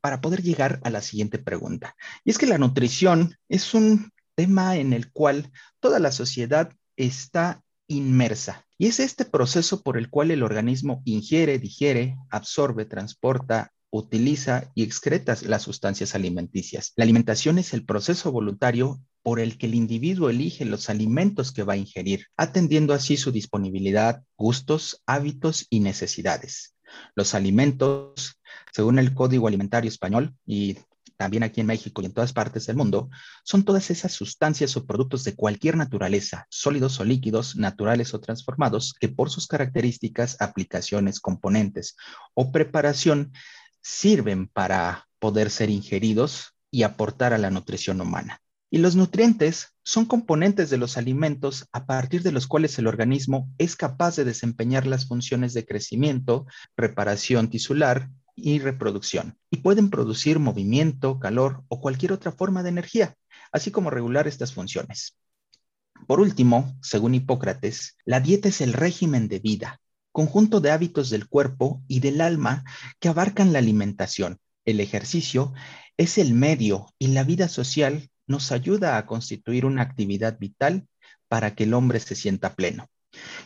[0.00, 1.96] para poder llegar a la siguiente pregunta.
[2.24, 7.62] Y es que la nutrición es un tema en el cual toda la sociedad está
[7.86, 8.66] inmersa.
[8.78, 14.82] Y es este proceso por el cual el organismo ingiere, digiere, absorbe, transporta utiliza y
[14.82, 16.92] excreta las sustancias alimenticias.
[16.96, 21.62] La alimentación es el proceso voluntario por el que el individuo elige los alimentos que
[21.62, 26.74] va a ingerir, atendiendo así su disponibilidad, gustos, hábitos y necesidades.
[27.14, 28.40] Los alimentos,
[28.72, 30.76] según el Código Alimentario Español y
[31.16, 33.10] también aquí en México y en todas partes del mundo,
[33.44, 38.94] son todas esas sustancias o productos de cualquier naturaleza, sólidos o líquidos, naturales o transformados,
[38.98, 41.96] que por sus características, aplicaciones, componentes
[42.34, 43.32] o preparación
[43.80, 48.40] sirven para poder ser ingeridos y aportar a la nutrición humana.
[48.70, 53.48] Y los nutrientes son componentes de los alimentos a partir de los cuales el organismo
[53.58, 56.46] es capaz de desempeñar las funciones de crecimiento,
[56.76, 63.16] reparación tisular, y reproducción, y pueden producir movimiento, calor o cualquier otra forma de energía,
[63.52, 65.16] así como regular estas funciones.
[66.06, 69.80] Por último, según Hipócrates, la dieta es el régimen de vida,
[70.12, 72.64] conjunto de hábitos del cuerpo y del alma
[73.00, 74.38] que abarcan la alimentación.
[74.64, 75.52] El ejercicio
[75.96, 80.86] es el medio y la vida social nos ayuda a constituir una actividad vital
[81.28, 82.88] para que el hombre se sienta pleno.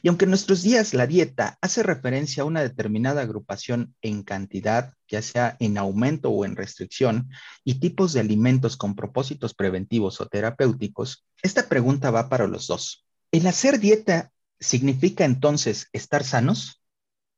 [0.02, 4.94] Y aunque en nuestros días la dieta hace referencia a una determinada agrupación en cantidad,
[5.08, 7.30] ya sea en aumento o en restricción,
[7.64, 13.06] y tipos de alimentos con propósitos preventivos o terapéuticos, esta pregunta va para los dos.
[13.32, 16.82] ¿El hacer dieta significa entonces estar sanos?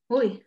[0.08, 0.44] Uy,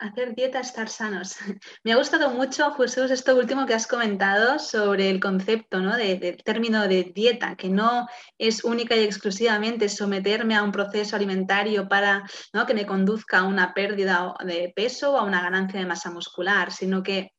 [0.00, 1.36] Hacer dieta, estar sanos.
[1.84, 5.94] Me ha gustado mucho, Jesús, esto último que has comentado sobre el concepto ¿no?
[5.94, 8.08] del término de dieta, que no
[8.38, 12.64] es única y exclusivamente someterme a un proceso alimentario para ¿no?
[12.64, 16.72] que me conduzca a una pérdida de peso o a una ganancia de masa muscular,
[16.72, 17.32] sino que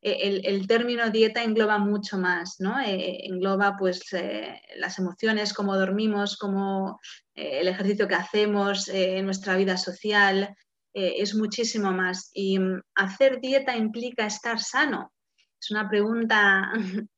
[0.00, 2.78] eh, el, término dieta engloba mucho más, ¿no?
[2.78, 7.00] Eh, engloba pues eh, las emociones, cómo dormimos, cómo
[7.34, 8.90] el ejercicio que hacemos,
[9.22, 10.54] nuestra vida social,
[10.96, 12.30] eh, es muchísimo más.
[12.32, 15.12] Y mm, hacer dieta implica estar sano.
[15.60, 16.72] Es una pregunta,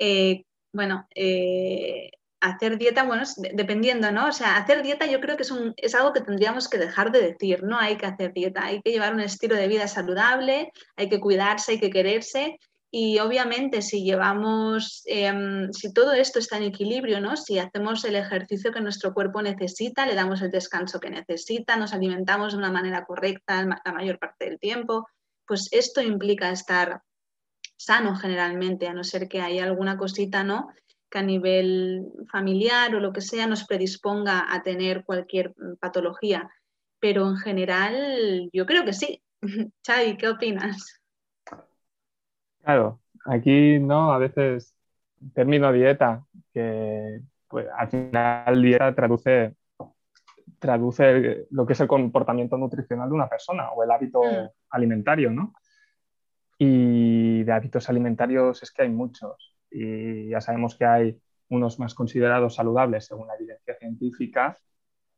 [0.00, 3.22] eh, bueno, eh, hacer dieta, bueno,
[3.54, 4.26] dependiendo, ¿no?
[4.26, 7.12] O sea, hacer dieta yo creo que es, un, es algo que tendríamos que dejar
[7.12, 10.72] de decir, no hay que hacer dieta, hay que llevar un estilo de vida saludable,
[10.96, 12.58] hay que cuidarse, hay que quererse
[12.92, 17.36] y obviamente si llevamos, em, si todo esto está en equilibrio, ¿no?
[17.36, 21.92] si hacemos el ejercicio que nuestro cuerpo necesita, le damos el descanso que necesita, nos
[21.92, 25.08] alimentamos de una manera correcta la mayor parte del tiempo,
[25.46, 27.02] pues esto implica estar
[27.76, 30.68] sano generalmente, a no ser que haya alguna cosita ¿no?
[31.10, 36.50] que a nivel familiar o lo que sea nos predisponga a tener cualquier patología.
[37.00, 39.22] Pero en general, yo creo que sí.
[39.86, 40.99] Xavi, ¿qué opinas?
[42.62, 44.74] Claro, aquí no, a veces
[45.34, 49.56] término dieta, que pues, al final dieta traduce,
[50.58, 54.48] traduce lo que es el comportamiento nutricional de una persona o el hábito mm.
[54.70, 55.54] alimentario, ¿no?
[56.58, 61.94] Y de hábitos alimentarios es que hay muchos y ya sabemos que hay unos más
[61.94, 64.58] considerados saludables según la evidencia científica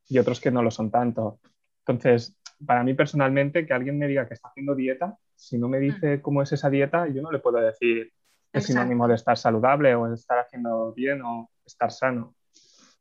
[0.09, 1.41] y otros que no lo son tanto.
[1.81, 5.79] Entonces, para mí personalmente, que alguien me diga que está haciendo dieta, si no me
[5.79, 5.83] mm.
[5.83, 8.13] dice cómo es esa dieta, yo no le puedo decir
[8.53, 12.35] es sinónimo de estar saludable o de estar haciendo bien o estar sano.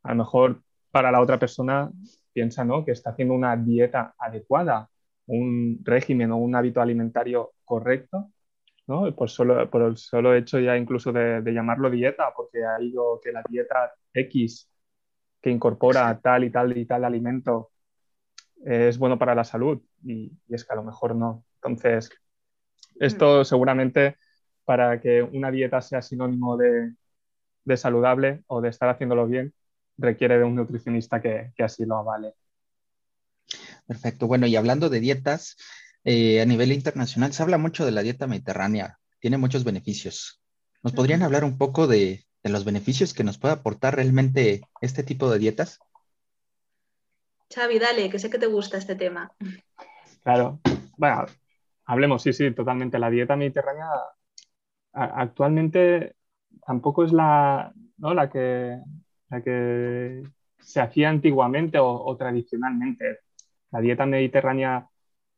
[0.03, 1.91] A lo mejor para la otra persona
[2.33, 2.85] piensa ¿no?
[2.85, 4.89] que está haciendo una dieta adecuada,
[5.27, 8.31] un régimen o un hábito alimentario correcto,
[8.87, 9.13] ¿no?
[9.13, 13.31] por, solo, por el solo hecho ya incluso de, llamarlo dieta, porque ha ido que
[13.31, 14.69] la dieta X
[15.41, 17.71] que incorpora tal y tal y tal alimento
[18.65, 21.43] es bueno para la salud y, es que a lo mejor no.
[21.55, 22.11] Entonces,
[22.99, 23.45] esto mm.
[23.45, 24.17] seguramente
[24.65, 26.93] para que una dieta sea sinónimo de,
[27.75, 29.53] saludable o de estar haciéndolo bien,
[29.97, 32.33] requiere de un nutricionista que, así lo avale.
[33.87, 34.27] Perfecto.
[34.27, 35.57] Bueno, y hablando de dietas,
[36.03, 38.99] eh, a nivel internacional se habla mucho de la dieta mediterránea.
[39.19, 40.41] Tiene muchos beneficios.
[40.83, 45.03] ¿Nos podrían hablar un poco de, de los beneficios que nos puede aportar realmente este
[45.03, 45.79] tipo de dietas?
[47.53, 49.31] Xavi, dale, que sé que te gusta este tema.
[50.23, 50.59] Claro,
[50.97, 51.25] bueno,
[51.85, 52.99] hablemos, sí, sí, totalmente.
[52.99, 53.87] La dieta mediterránea
[54.93, 56.15] actualmente
[56.65, 58.79] tampoco es la, la, que,
[59.29, 60.23] la que
[60.59, 63.19] se hacía antiguamente o, tradicionalmente.
[63.71, 64.87] La dieta mediterránea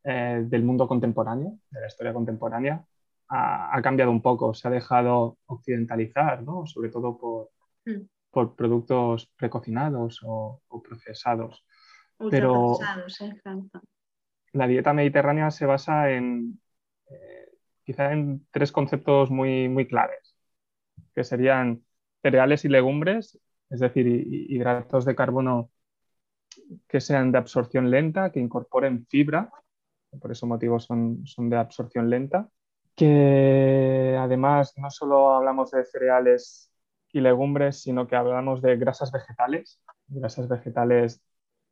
[0.04, 2.84] eh, del mundo contemporáneo, de la historia contemporánea,
[3.30, 6.66] ha, cambiado un poco, se ha dejado occidentalizar, ¿no?
[6.68, 7.50] sobre todo por,
[7.86, 8.02] mm.
[8.30, 11.64] por productos precocinados o procesados.
[12.30, 12.78] Pero
[14.54, 16.60] la dieta mediterránea se basa en
[17.10, 17.50] eh,
[17.84, 20.36] quizá en tres conceptos muy, muy claves,
[21.14, 21.84] que serían
[22.22, 25.70] cereales y legumbres, es decir, hidratos de carbono
[26.88, 29.52] que sean de absorción lenta, que incorporen fibra,
[30.22, 32.50] por ese motivo son, son de absorción lenta,
[32.96, 36.72] que además no solo hablamos de cereales
[37.12, 41.22] y legumbres, sino que hablamos de grasas vegetales, grasas vegetales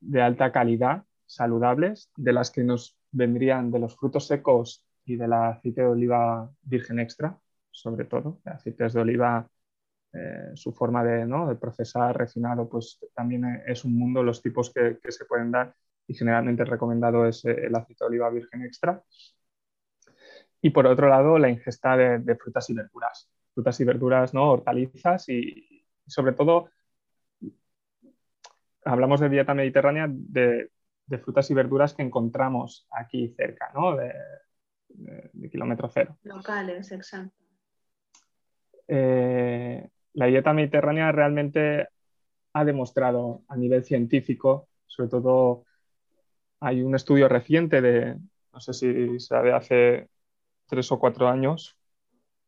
[0.01, 5.33] de alta calidad, saludables, de las que nos vendrían de los frutos secos y del
[5.33, 7.37] aceite de oliva virgen extra,
[7.71, 9.47] sobre todo, aceites de oliva,
[10.13, 14.99] eh, su forma de, de, procesar refinado, pues también es un mundo los tipos que,
[15.01, 15.73] que se pueden dar
[16.07, 19.01] y generalmente recomendado es eh, el aceite de oliva virgen extra.
[20.61, 23.29] Y por otro lado, la ingesta de, frutas y verduras.
[23.53, 24.51] Frutas y verduras, ¿no?
[24.51, 26.69] hortalizas y, sobre todo,
[28.85, 30.69] hablamos de dieta mediterránea de,
[31.23, 33.95] frutas y verduras que encontramos aquí cerca, ¿no?
[33.95, 34.13] de,
[35.49, 36.17] kilómetro cero.
[36.23, 37.35] Locales, exacto.
[38.87, 41.87] Eh, la dieta mediterránea realmente
[42.53, 45.65] ha demostrado a nivel científico, sobre todo
[46.59, 48.17] hay un estudio reciente de,
[48.53, 50.09] no sé si sabe, hace
[50.67, 51.77] tres o cuatro años,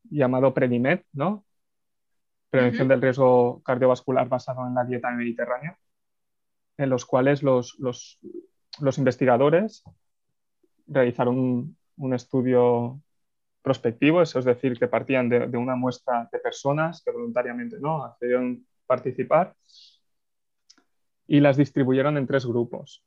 [0.04, 1.46] llamado Predimed, ¿no?
[2.50, 5.78] Prevención del riesgo cardiovascular basado en la dieta mediterránea,
[6.78, 7.78] en los cuales los,
[8.98, 9.84] investigadores
[10.88, 13.02] realizaron un, estudio
[13.62, 18.66] prospectivo, eso es decir, que partían de, una muestra de personas que voluntariamente no accedieron
[18.86, 19.56] participar
[21.28, 23.04] y las distribuyeron en tres grupos.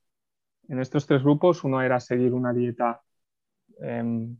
[0.68, 3.02] En estos tres grupos, uno era seguir una dieta
[3.80, 4.36] em,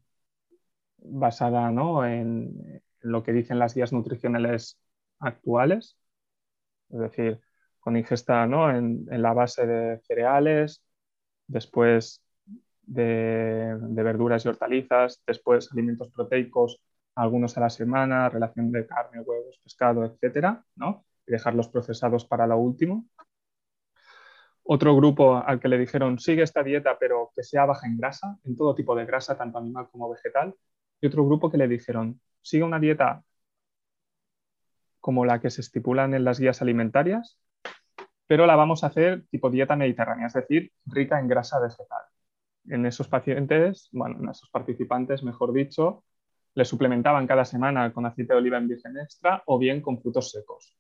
[0.99, 1.69] basada
[2.11, 4.81] en, lo que dicen las guías nutricionales
[5.21, 5.97] actuales,
[6.91, 7.41] es decir,
[7.87, 10.83] con ingesta en, la base de cereales,
[11.47, 12.21] después
[12.83, 16.83] de, verduras y hortalizas, después alimentos proteicos,
[17.15, 20.65] algunos a la semana, relación de carne, huevos, pescado, etcétera,
[21.29, 23.07] y dejarlos procesados para lo último.
[24.65, 28.37] Otro grupo al que le dijeron sigue esta dieta pero que sea baja en grasa,
[28.43, 30.57] en todo tipo de grasa, tanto animal como vegetal.
[31.01, 33.23] Y otro grupo que le dijeron sigue una dieta
[34.99, 37.39] como la que se estipulan en las guías alimentarias,
[38.27, 42.03] pero la vamos a hacer tipo dieta mediterránea, es decir, rica en grasa vegetal.
[42.69, 46.05] En esos pacientes, bueno, en esos participantes, mejor dicho,
[46.55, 50.31] le suplementaban cada semana con aceite de oliva en virgen extra o bien con frutos
[50.31, 50.77] secos.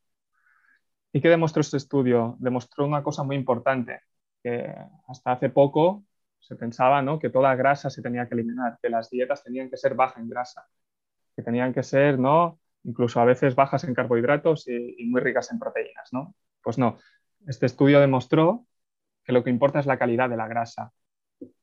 [1.12, 2.36] ¿Y qué demostró este estudio?
[2.38, 4.00] Demostró una cosa muy importante,
[4.42, 4.74] que
[5.08, 6.04] hasta hace poco
[6.38, 7.18] se pensaba ¿no?
[7.18, 10.28] que toda grasa se tenía que eliminar, que las dietas tenían que ser bajas en
[10.28, 10.66] grasa,
[11.34, 12.60] que tenían que ser ¿no?
[12.84, 16.12] incluso a veces bajas en carbohidratos y, muy ricas en proteínas.
[16.12, 16.34] ¿no?
[16.62, 16.98] Pues no,
[17.46, 18.66] este estudio demostró
[19.24, 20.92] que lo que importa es la calidad de la grasa.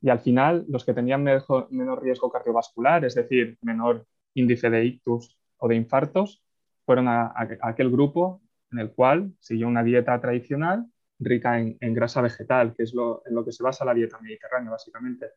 [0.01, 5.37] Y al final, los que tenían menor riesgo cardiovascular, es decir, menor índice de ictus
[5.57, 6.43] o de infartos,
[6.85, 8.41] fueron a aquel grupo
[8.71, 10.87] en el cual siguió una dieta tradicional
[11.19, 14.71] rica en, grasa vegetal, que es lo, en lo que se basa la dieta mediterránea,
[14.71, 15.27] básicamente.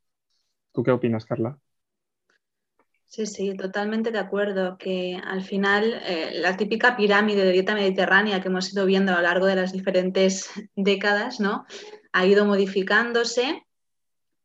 [0.72, 1.59] ¿Tú qué opinas, Carla?
[3.08, 4.76] Sí, sí, totalmente de acuerdo.
[4.78, 9.16] Que al final eh, la típica pirámide de dieta mediterránea que hemos ido viendo a
[9.16, 11.64] lo largo de las diferentes décadas, ¿no?
[12.12, 13.62] Ha ido modificándose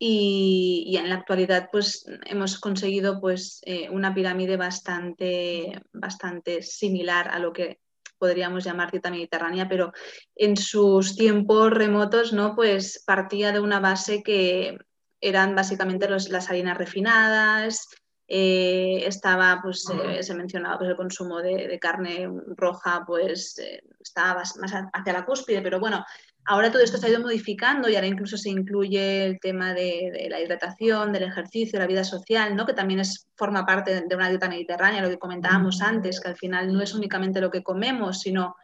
[0.04, 7.38] y, en la actualidad, pues hemos conseguido, pues, eh, una pirámide bastante, bastante similar a
[7.38, 7.80] lo que
[8.18, 9.92] podríamos llamar dieta mediterránea, pero
[10.36, 12.56] en sus tiempos remotos, ¿no?
[12.56, 14.78] Pues partía de una base que
[15.20, 17.88] eran básicamente las harinas refinadas,
[18.34, 24.36] eh, estaba, pues eh, se mencionaba pues, el consumo de, carne roja, pues eh, estaba
[24.36, 26.06] más hacia la cúspide, pero bueno,
[26.44, 30.28] Ahora todo esto se ha ido modificando y ahora incluso se incluye el tema de,
[30.28, 32.66] la hidratación, del ejercicio, la vida social, ¿no?
[32.66, 36.36] que también es, forma parte de una dieta mediterránea, lo que comentábamos antes, que al
[36.36, 38.56] final no es únicamente lo que comemos, sino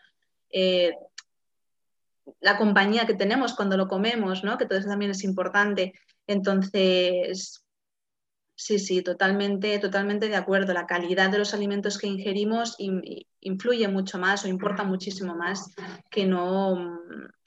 [0.50, 0.96] eh,
[2.40, 4.58] la compañía que tenemos cuando lo comemos, ¿no?
[4.58, 5.94] que todo eso también es importante.
[6.26, 7.64] Entonces,
[8.58, 10.74] sí, sí, totalmente, totalmente de acuerdo.
[10.74, 12.76] La calidad de los alimentos que ingerimos
[13.40, 15.74] influye mucho más o importa muchísimo más
[16.10, 17.00] que no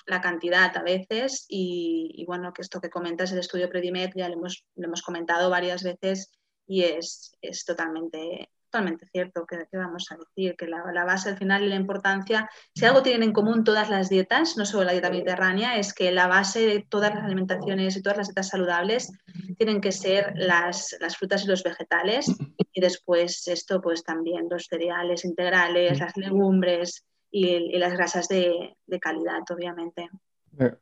[0.06, 4.34] la cantidad a veces y, bueno, que esto que comentas, el estudio Predimed, ya lo
[4.34, 6.32] hemos, lo hemos comentado varias veces
[6.66, 11.36] y es, es totalmente, totalmente cierto que, vamos a decir, que la, la, base al
[11.36, 14.92] final y la importancia, si algo tienen en común todas las dietas, no solo la
[14.92, 19.12] dieta mediterránea, es que la base de todas las alimentaciones y todas las dietas saludables
[19.58, 22.32] tienen que ser las, las frutas y los vegetales
[22.72, 29.42] y después esto pues también los cereales integrales, las legumbres, y, las grasas de, calidad,
[29.50, 30.08] obviamente.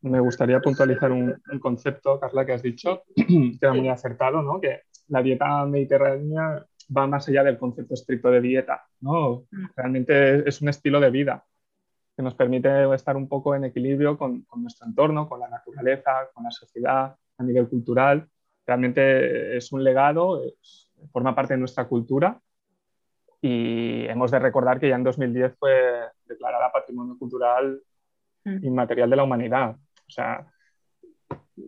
[0.00, 4.60] Me gustaría puntualizar un, concepto, Carla, que has dicho, que era muy acertado, ¿no?
[4.60, 6.64] que la dieta mediterránea
[6.94, 8.86] va más allá del concepto estricto de dieta.
[9.00, 9.46] ¿no?
[9.50, 9.66] Mm.
[9.76, 11.44] Realmente es un estilo de vida
[12.16, 16.28] que nos permite estar un poco en equilibrio con, con, nuestro entorno, con la naturaleza,
[16.34, 18.28] con la sociedad, a nivel cultural.
[18.66, 20.42] realmente es un legado,
[21.12, 22.40] forma parte de nuestra cultura
[23.40, 25.72] y hemos de recordar que ya en 2010 fue
[26.26, 27.80] declarada Patrimonio Cultural
[28.44, 28.64] mm.
[28.64, 29.76] Inmaterial de la Humanidad.
[29.76, 30.46] O sea,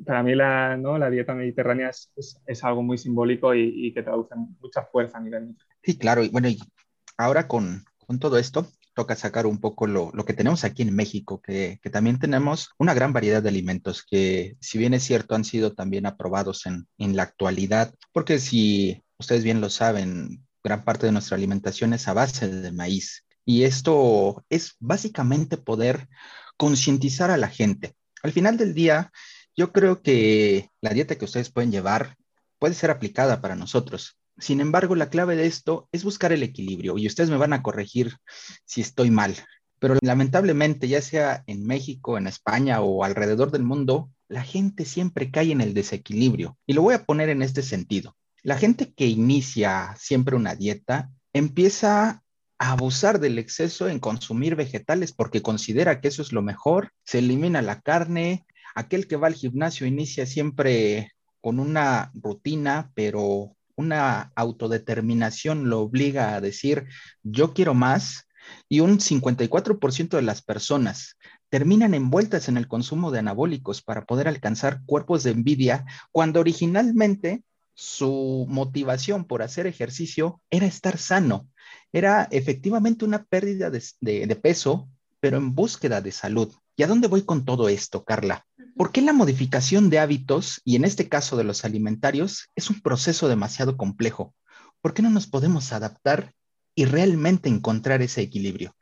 [0.05, 0.99] para mí la, ¿no?
[0.99, 2.11] la dieta mediterránea es,
[2.47, 5.57] es, algo muy simbólico y, que traduce mucha fuerza a nivel.
[5.83, 6.23] Sí, claro.
[6.23, 6.59] Y bueno, y
[7.17, 10.95] ahora con, con todo esto, toca sacar un poco lo, lo que tenemos aquí en
[10.95, 15.35] México, que, que, también tenemos una gran variedad de alimentos que, si bien es cierto,
[15.35, 20.85] han sido también aprobados en, en la actualidad, porque si ustedes bien lo saben, gran
[20.85, 23.25] parte de nuestra alimentación es a base de maíz.
[23.45, 26.09] Y esto es básicamente poder
[26.57, 27.95] concientizar a la gente.
[28.23, 29.11] Al final del día,
[29.57, 32.17] yo creo que la dieta que ustedes pueden llevar
[32.59, 34.19] puede ser aplicada para nosotros.
[34.39, 37.63] Sin embargo, la clave de esto es buscar el equilibrio y ustedes me van a
[37.63, 38.17] corregir
[38.65, 39.37] si estoy mal.
[39.79, 45.31] Pero lamentablemente, ya sea en México, en España o alrededor del mundo, la gente siempre
[45.31, 46.57] cae en el desequilibrio.
[46.67, 48.17] Y lo voy a poner en este sentido.
[48.43, 52.23] La gente que inicia siempre una dieta empieza
[52.59, 57.19] a abusar del exceso en consumir vegetales porque considera que eso es lo mejor, se
[57.19, 58.47] elimina la carne,
[58.81, 66.35] aquel que va al gimnasio inicia siempre con una rutina, pero una autodeterminación lo obliga
[66.35, 66.87] a decir,
[67.23, 68.27] yo quiero más,
[68.69, 71.17] y un 54% de las personas
[71.51, 77.43] terminan envueltas en el consumo de anabólicos para poder alcanzar cuerpos de envidia, cuando originalmente
[77.75, 81.49] su motivación por hacer ejercicio era estar sano,
[81.93, 86.53] era efectivamente una pérdida de, peso, pero en búsqueda de salud.
[86.77, 88.47] ¿Y a dónde voy con todo esto, Carla?
[88.77, 92.81] ¿Por qué la modificación de hábitos, y en este caso de los alimentarios, es un
[92.81, 94.35] proceso demasiado complejo?
[94.81, 96.33] ¿Por qué no nos podemos adaptar
[96.75, 98.75] y realmente encontrar ese equilibrio?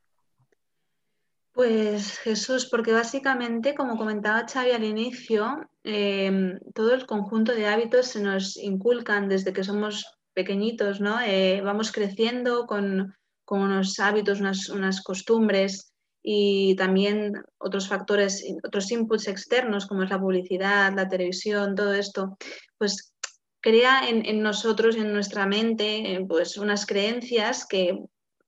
[1.53, 8.07] Pues Jesús, porque básicamente, como comentaba Xavi al inicio, em, todo el conjunto de hábitos
[8.07, 11.21] se nos inculcan desde que somos pequeñitos, ¿no?
[11.21, 13.13] Eh, vamos creciendo con,
[13.51, 15.88] unos hábitos, unas, unas, costumbres
[16.23, 22.37] y también otros factores, otros inputs externos como es la publicidad, la televisión, todo esto,
[22.77, 23.15] pues
[23.61, 27.99] crea en, en nosotros, en nuestra mente, eh, pues unas creencias que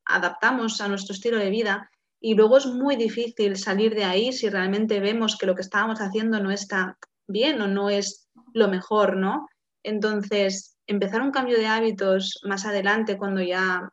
[0.04, 1.90] adaptamos a nuestro estilo de vida
[2.20, 6.00] y luego es muy difícil salir de ahí si realmente vemos que lo que estábamos
[6.00, 9.48] haciendo no está bien o no es lo mejor, ¿no?
[9.82, 13.88] Entonces, empezar un cambio de hábitos más adelante, cuando ya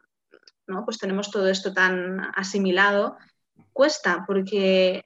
[0.68, 0.84] ¿no?
[0.84, 3.18] pues tenemos todo esto tan asimilado,
[3.74, 5.06] cuesta, porque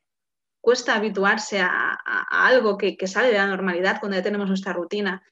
[0.61, 1.97] cuesta habituarse a,
[2.29, 5.23] algo que, que, sale de la normalidad cuando ya tenemos nuestra rutina.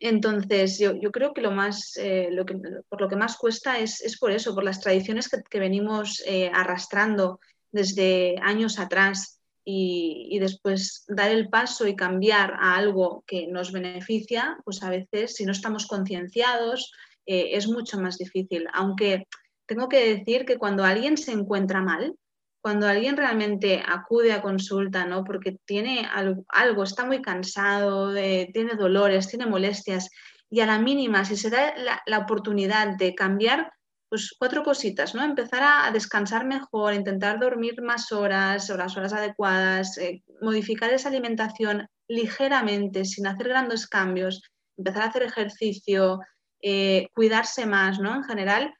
[0.00, 2.58] Entonces, yo, creo que lo más, eh, que,
[2.88, 7.40] por lo que más cuesta es, por eso, por las tradiciones que, venimos eh, arrastrando
[7.70, 14.58] desde años atrás y, después dar el paso y cambiar a algo que nos beneficia,
[14.64, 16.92] pues a veces si no estamos concienciados
[17.26, 18.66] eh, es mucho más difícil.
[18.72, 19.26] Aunque
[19.74, 22.14] tengo que decir que cuando alguien se encuentra mal,
[22.62, 25.24] cuando alguien realmente acude a consulta, ¿no?
[25.24, 30.08] Porque tiene algo, está muy cansado, tiene dolores, tiene molestias,
[30.48, 31.74] y a la mínima, si se da
[32.06, 33.72] la, oportunidad de cambiar,
[34.10, 35.24] pues cuatro cositas, ¿no?
[35.24, 41.08] Empezar a, descansar mejor, intentar dormir más horas o las horas adecuadas, eh, modificar esa
[41.08, 44.42] alimentación ligeramente, sin hacer grandes cambios,
[44.76, 46.20] empezar a hacer ejercicio,
[46.60, 48.14] eh, cuidarse más, ¿no?
[48.14, 48.74] En general,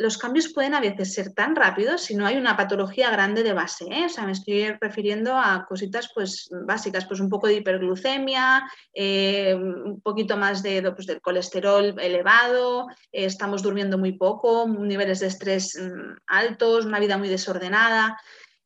[0.00, 3.52] los cambios pueden a veces ser tan rápidos si no hay una patología grande de
[3.52, 3.84] base.
[3.90, 4.06] ¿eh?
[4.06, 9.54] O sea, me estoy refiriendo a cositas pues, básicas, pues un poco de hiperglucemia, eh,
[9.54, 15.26] un poquito más de, pues, del colesterol elevado, eh, estamos durmiendo muy poco, niveles de
[15.26, 18.18] estrés mm, altos, una vida muy desordenada.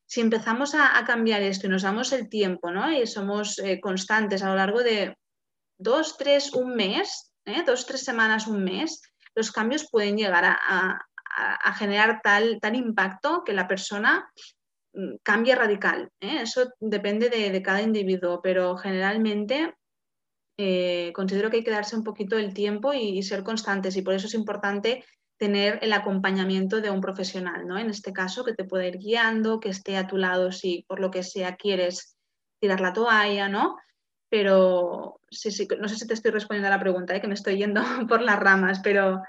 [0.05, 2.91] Si empezamos a, cambiar esto y nos damos el tiempo ¿no?
[2.91, 5.17] y somos constantes a lo largo de
[5.77, 7.33] dos, tres, un mes,
[7.65, 9.01] dos, tres semanas, un mes,
[9.35, 11.01] los cambios pueden llegar a,
[11.77, 14.31] generar tal, tal impacto que la persona
[14.93, 16.09] mm, cambie radical.
[16.21, 16.43] ¿eh?
[16.43, 19.75] Eso depende de, cada individuo, pero generalmente
[20.57, 24.13] eh, considero que hay que darse un poquito el tiempo y, ser constantes y por
[24.13, 25.03] eso es importante
[25.37, 27.77] tener el acompañamiento de un profesional, ¿no?
[27.77, 31.01] En este caso, que te pueda ir guiando, que esté a tu lado si por
[31.01, 32.15] lo que sea quieres
[32.61, 33.75] tirar la toalla, ¿no?
[34.35, 37.21] Pero sí, sí, no sé si te estoy respondiendo a la pregunta, ¿eh?
[37.21, 39.21] que me estoy yendo por las ramas, pero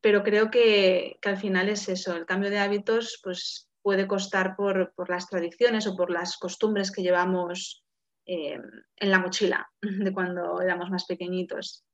[0.00, 4.94] pero creo que, al final es eso, el cambio de hábitos pues, puede costar por,
[5.08, 7.84] las tradiciones o por las costumbres que llevamos
[8.26, 8.58] eh,
[8.96, 11.84] en la mochila de cuando éramos más pequeñitos.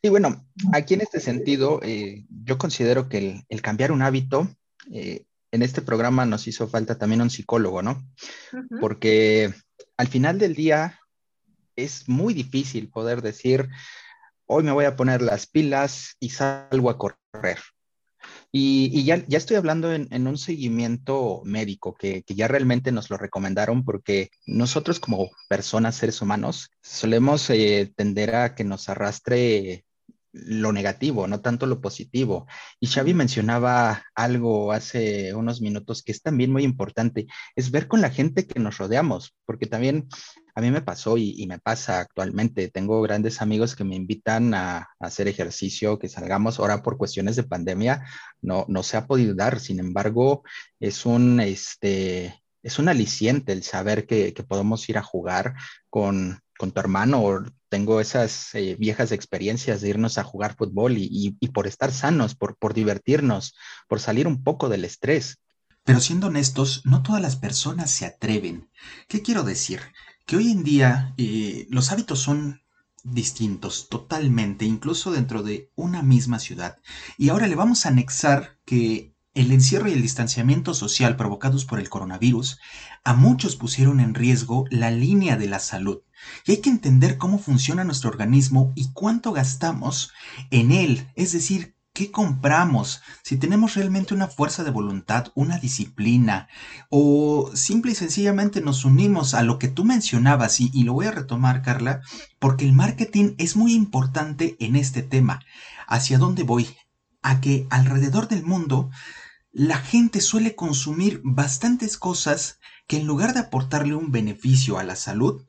[0.00, 4.48] Y bueno, aquí en este sentido, eh, yo considero que el, cambiar un hábito,
[4.92, 8.06] eh, en este programa nos hizo falta también un psicólogo, ¿no?
[8.80, 9.52] Porque
[9.96, 11.00] al final del día,
[11.78, 13.68] es muy difícil poder decir,
[14.46, 17.58] hoy me voy a poner las pilas y salgo a correr.
[18.50, 23.84] Y, ya, ya, estoy hablando en, un seguimiento médico que, ya realmente nos lo recomendaron
[23.84, 29.84] porque nosotros como personas, seres humanos, solemos eh, tender a que nos arrastre
[30.46, 32.46] lo negativo, no tanto lo positivo.
[32.80, 37.26] Y Xavi mencionaba algo hace unos minutos que es también muy importante,
[37.56, 40.08] es ver con la gente que nos rodeamos, porque también
[40.54, 42.68] a mí me pasó y, me pasa actualmente.
[42.68, 46.58] Tengo grandes amigos que me invitan a, hacer ejercicio, que salgamos.
[46.58, 48.04] Ahora por cuestiones de pandemia
[48.42, 49.60] no, no se ha podido dar.
[49.60, 50.42] Sin embargo,
[50.80, 55.54] es un, este, es un aliciente el saber que, que podemos ir a jugar
[55.90, 57.44] con, con tu hermano.
[57.68, 62.34] Tengo esas eh, viejas experiencias de irnos a jugar fútbol y, y, por estar sanos,
[62.34, 63.54] por, por divertirnos,
[63.88, 65.38] por salir un poco del estrés.
[65.84, 68.70] Pero siendo honestos, no todas las personas se atreven.
[69.08, 69.80] ¿Qué quiero decir?
[70.28, 72.60] que hoy en día eh, los hábitos son
[73.02, 76.76] distintos totalmente, incluso dentro de una misma ciudad.
[77.16, 81.78] Y ahora le vamos a anexar que el encierro y el distanciamiento social provocados por
[81.78, 82.58] el coronavirus
[83.04, 86.02] a muchos pusieron en riesgo la línea de la salud.
[86.44, 90.12] Y hay que entender cómo funciona nuestro organismo y cuánto gastamos
[90.50, 93.02] en él, es decir, ¿Qué compramos?
[93.24, 96.46] Si tenemos realmente una fuerza de voluntad, una disciplina,
[96.90, 101.10] o simple y sencillamente nos unimos a lo que tú mencionabas, y, lo voy a
[101.10, 102.00] retomar, Carla,
[102.38, 105.40] porque el marketing es muy importante en este tema.
[105.88, 106.68] ¿Hacia dónde voy?
[107.20, 108.90] A que alrededor del mundo
[109.58, 114.94] la gente suele consumir bastantes cosas que en lugar de aportarle un beneficio a la
[114.94, 115.46] salud,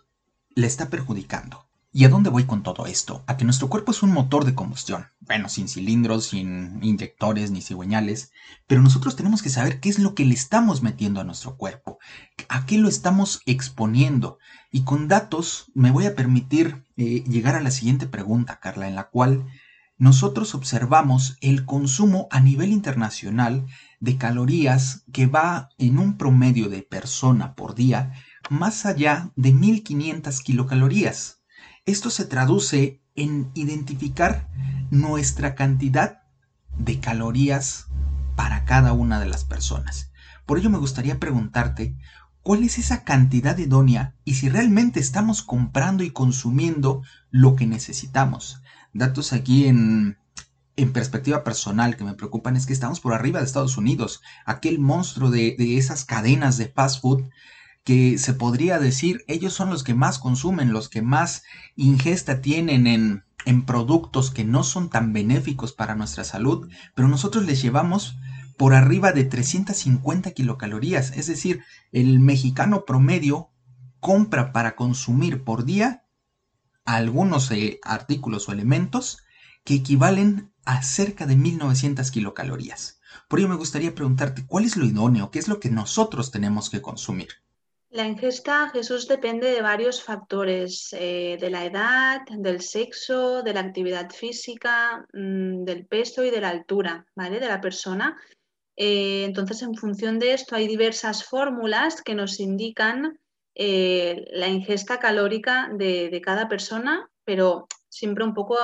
[0.56, 1.70] le está perjudicando.
[1.94, 3.24] ¿Y a dónde voy con todo esto?
[3.28, 5.06] A que nuestro cuerpo es un motor de combustión.
[5.20, 8.32] Bueno, sin cilindros, sin inyectores ni cigüeñales,
[8.66, 12.00] pero nosotros tenemos que saber qué es lo que le estamos metiendo a nuestro cuerpo,
[12.48, 14.40] a qué lo estamos exponiendo.
[14.72, 18.96] Y con datos me voy a permitir eh, llegar a la siguiente pregunta, Carla, en
[18.96, 19.46] la cual
[20.00, 23.68] nosotros observamos el consumo a nivel internacional
[24.00, 28.14] de calorías que va en un promedio de persona por día
[28.50, 31.42] más allá de 1500 kilocalorías.
[31.86, 34.50] Esto se traduce en identificar
[34.92, 36.24] nuestra cantidad
[36.78, 37.88] de calorías
[38.36, 40.12] para cada una de las personas.
[40.46, 41.98] Por ello me gustaría preguntarte
[42.42, 48.62] cuál es esa cantidad idónea y si realmente estamos comprando y consumiendo lo que necesitamos.
[48.94, 50.18] Datos aquí en,
[50.82, 54.80] en perspectiva personal que me preocupan es que estamos por arriba de Estados Unidos, aquel
[54.80, 57.24] monstruo de, de esas cadenas de fast food
[57.84, 61.44] que se podría decir ellos son los que más consumen, los que más
[61.76, 67.46] ingesta tienen en, en productos que no son tan benéficos para nuestra salud, pero nosotros
[67.46, 68.16] les llevamos
[68.58, 73.50] por arriba de 350 kilocalorías, es decir, el mexicano promedio
[74.00, 76.06] compra para consumir por día
[76.86, 79.20] algunos eh, artículos o elementos
[79.64, 83.00] que equivalen a cerca de 1900 kilocalorías.
[83.28, 86.70] Por ello me gustaría preguntarte cuál es lo idóneo, qué es lo que nosotros tenemos
[86.70, 87.30] que consumir.
[87.92, 93.62] La ingesta, Jesús, depende de varios factores, eh, de la edad, del sexo, de la
[93.62, 97.40] actividad física, mm, del peso y de la altura, ¿vale?
[97.40, 98.16] De la persona.
[98.76, 103.20] Eh, entonces, en función de esto, hay diversas fórmulas que nos indican
[103.56, 108.58] eh, la ingesta calórica de, cada persona, pero siempre un poco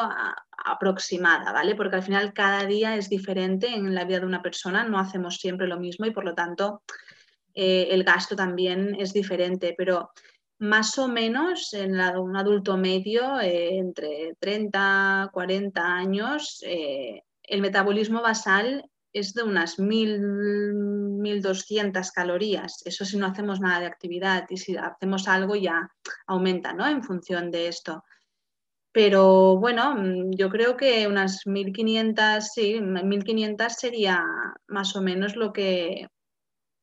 [0.65, 1.75] aproximada, ¿vale?
[1.75, 5.37] Porque al final cada día es diferente en la vida de una persona, no hacemos
[5.37, 6.83] siempre lo mismo y por lo tanto
[7.53, 10.11] eh, el gasto también es diferente, pero
[10.59, 18.21] más o menos en un adulto medio, eh, entre 30 40 años, eh, el metabolismo
[18.21, 22.81] basal es de unas 1.200 calorías.
[22.85, 25.89] Eso si no hacemos nada de actividad y si hacemos algo ya
[26.27, 26.85] aumenta ¿no?
[26.87, 28.03] en función de esto.
[28.95, 34.23] Pero bueno, mm, yo creo que unas 1.500, sí, 1.500 sería
[34.67, 36.07] más o menos lo que,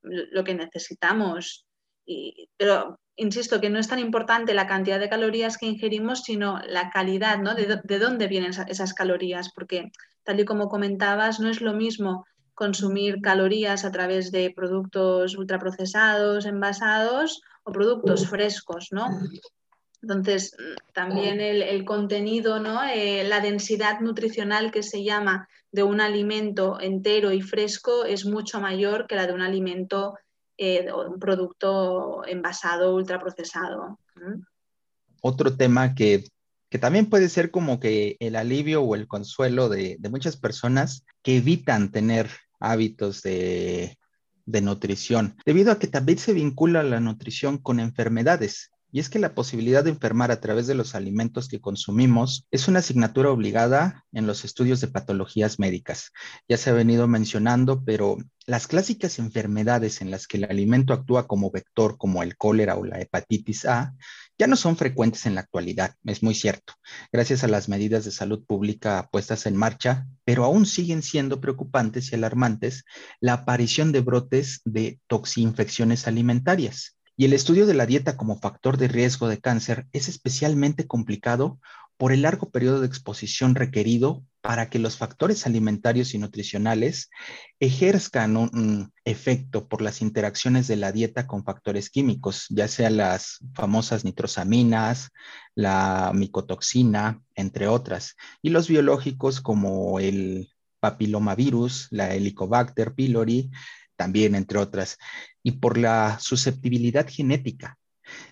[0.02, 1.64] lo que necesitamos.
[2.04, 6.60] Y, pero insisto que no es tan importante la cantidad de calorías que ingerimos, sino
[6.66, 7.54] la calidad, ¿no?
[7.54, 9.90] De, de dónde vienen esas calorías, porque
[10.22, 16.44] tal y como comentabas, no es lo mismo consumir calorías a través de productos ultraprocesados,
[16.44, 19.08] envasados o productos frescos, ¿no?
[20.02, 20.56] Entonces,
[20.92, 22.82] también el, contenido, ¿no?
[22.82, 28.60] Eh, la densidad nutricional que se llama de un alimento entero y fresco es mucho
[28.60, 30.18] mayor que la de un alimento,
[30.58, 34.00] eh, un producto envasado, ultraprocesado.
[35.20, 36.24] Otro tema que,
[36.80, 41.92] también puede ser como que el alivio o el consuelo de, muchas personas que evitan
[41.92, 42.28] tener
[42.58, 43.98] hábitos de,
[44.46, 49.18] de nutrición, debido a que también se vincula la nutrición con enfermedades y es que
[49.18, 54.04] la posibilidad de enfermar a través de los alimentos que consumimos es una asignatura obligada
[54.12, 56.12] en los estudios de patologías médicas.
[56.46, 61.26] Ya se ha venido mencionando, pero las clásicas enfermedades en las que el alimento actúa
[61.26, 63.94] como vector, como el cólera o la hepatitis A,
[64.38, 66.74] ya no son frecuentes en la actualidad, es muy cierto,
[67.12, 72.10] gracias a las medidas de salud pública puestas en marcha, pero aún siguen siendo preocupantes
[72.10, 72.84] y alarmantes
[73.20, 76.96] la aparición de brotes de toxinfecciones alimentarias.
[77.16, 81.58] Y el estudio de la dieta como factor de riesgo de cáncer es especialmente complicado
[81.96, 87.10] por el largo periodo de exposición requerido para que los factores alimentarios y nutricionales
[87.60, 93.38] ejerzcan un, efecto por las interacciones de la dieta con factores químicos, ya sea las
[93.54, 95.10] famosas nitrosaminas,
[95.54, 100.48] la micotoxina, entre otras, y los biológicos como el
[100.80, 103.50] papilomavirus, la Helicobacter pylori,
[103.96, 104.98] también entre otras,
[105.42, 107.78] y por la susceptibilidad genética.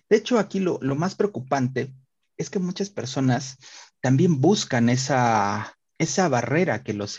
[0.09, 1.93] De hecho, aquí lo, lo más preocupante
[2.37, 3.59] es que muchas personas
[4.01, 7.19] también buscan esa, esa barrera que los,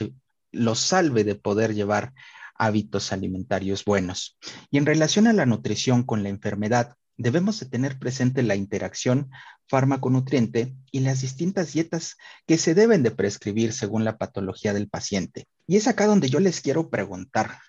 [0.51, 2.13] los salve de poder llevar
[2.55, 4.37] hábitos alimentarios buenos.
[4.69, 9.29] Y en relación a la nutrición con la enfermedad, debemos de tener presente la interacción
[9.67, 15.45] fármaco-nutriente y las distintas dietas que se deben de prescribir según la patología del paciente.
[15.67, 17.59] Y es acá donde yo les quiero preguntar,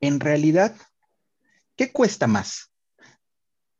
[0.00, 0.76] en realidad,
[1.82, 2.72] ¿qué cuesta más?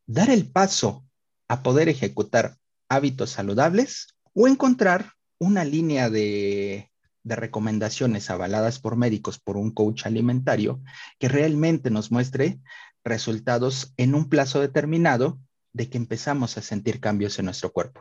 [0.07, 1.05] ¿Dar el paso
[1.47, 2.57] a poder ejecutar
[2.89, 6.91] hábitos saludables o encontrar una línea de,
[7.23, 10.81] recomendaciones avaladas por médicos por un coach alimentario
[11.21, 12.59] que realmente nos muestre
[13.05, 15.39] resultados en un plazo determinado
[15.73, 18.01] de que empezamos a sentir cambios en nuestro cuerpo.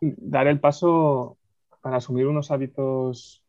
[0.00, 1.36] Dar el paso
[1.80, 3.42] para asumir unos hábitos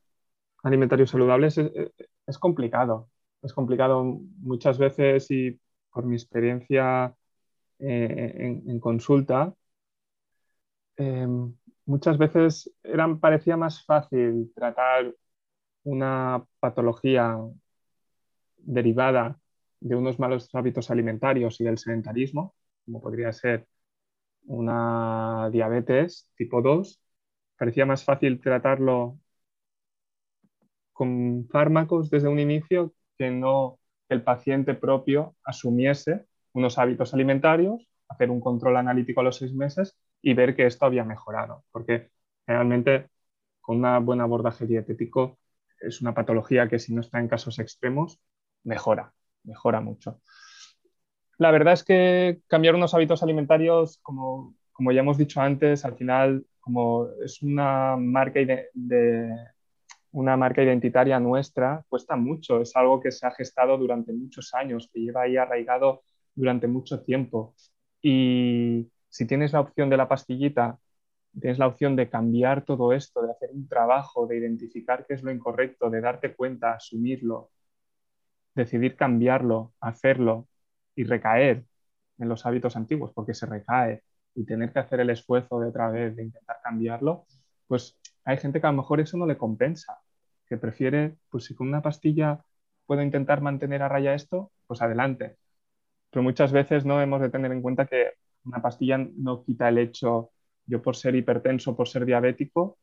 [0.64, 3.10] alimentarios saludables es, complicado.
[3.44, 4.04] Es complicado
[4.40, 5.60] muchas veces y
[5.94, 7.16] por mi experiencia
[7.80, 9.54] eh, en, consulta,
[10.98, 12.72] Em, muchas veces
[13.20, 15.14] parecía más fácil tratar
[15.84, 17.38] una patología
[18.58, 19.40] derivada
[19.80, 23.68] de unos malos hábitos alimentarios y del sedentarismo, como podría ser
[24.46, 27.02] una diabetes tipo 2,
[27.58, 29.20] parecía más fácil tratarlo
[30.94, 33.80] con fármacos desde un inicio que no
[34.14, 39.98] el paciente propio asumiese unos hábitos alimentarios, hacer un control analítico a los seis meses
[40.22, 42.12] y ver que esto había mejorado, porque
[42.48, 43.10] realmente
[43.60, 45.40] con un buen abordaje dietético
[45.82, 48.20] es una patología que si no está en casos extremos,
[48.64, 50.22] mejora, mejora mucho.
[51.38, 55.96] La verdad es que cambiar unos hábitos alimentarios, como, como ya hemos dicho antes, al
[55.96, 59.28] final como es una marca, de,
[60.14, 62.62] una marca identitaria nuestra, cuesta mucho.
[62.62, 66.04] Es algo que se ha gestado durante muchos años, que lleva ahí arraigado
[66.36, 67.56] durante mucho tiempo.
[68.02, 70.80] Y, si tienes la opción de la pastillita,
[71.40, 75.24] tienes la opción de cambiar todo esto, de hacer un trabajo, de identificar qué es
[75.24, 77.52] lo incorrecto, de darte cuenta, asumirlo,
[78.56, 80.48] decidir cambiarlo, hacerlo
[80.96, 81.66] y recaer
[82.18, 84.04] en los hábitos antiguos, porque se recae
[84.34, 87.26] y tener que hacer el esfuerzo de otra vez de intentar cambiarlo,
[87.68, 90.00] pues hay gente que a lo mejor eso no le compensa,
[90.58, 92.44] prefiere, pues si con una pastilla
[92.86, 95.38] puedo intentar mantener a raya esto, pues adelante.
[96.12, 98.12] Pero muchas veces no hemos de tener en cuenta que
[98.46, 100.32] una pastilla no quita el hecho,
[100.66, 102.78] yo por ser hipertenso, por ser diabético,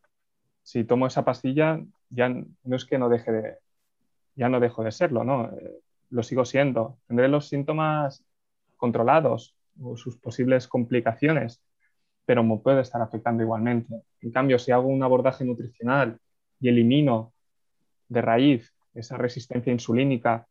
[0.62, 3.58] si tomo esa pastilla ya no es que no deje de,
[4.34, 5.46] ya no dejo de serlo, ¿no?
[5.46, 6.98] Eh, lo sigo siendo.
[7.06, 8.24] Tendré los síntomas
[8.76, 11.62] controlados o sus posibles complicaciones,
[12.24, 14.02] pero me puede estar afectando igualmente.
[14.20, 16.18] En cambio, si hago un abordaje nutricional
[16.60, 17.32] y elimino
[18.10, 20.46] de raíz esa resistencia insulínica,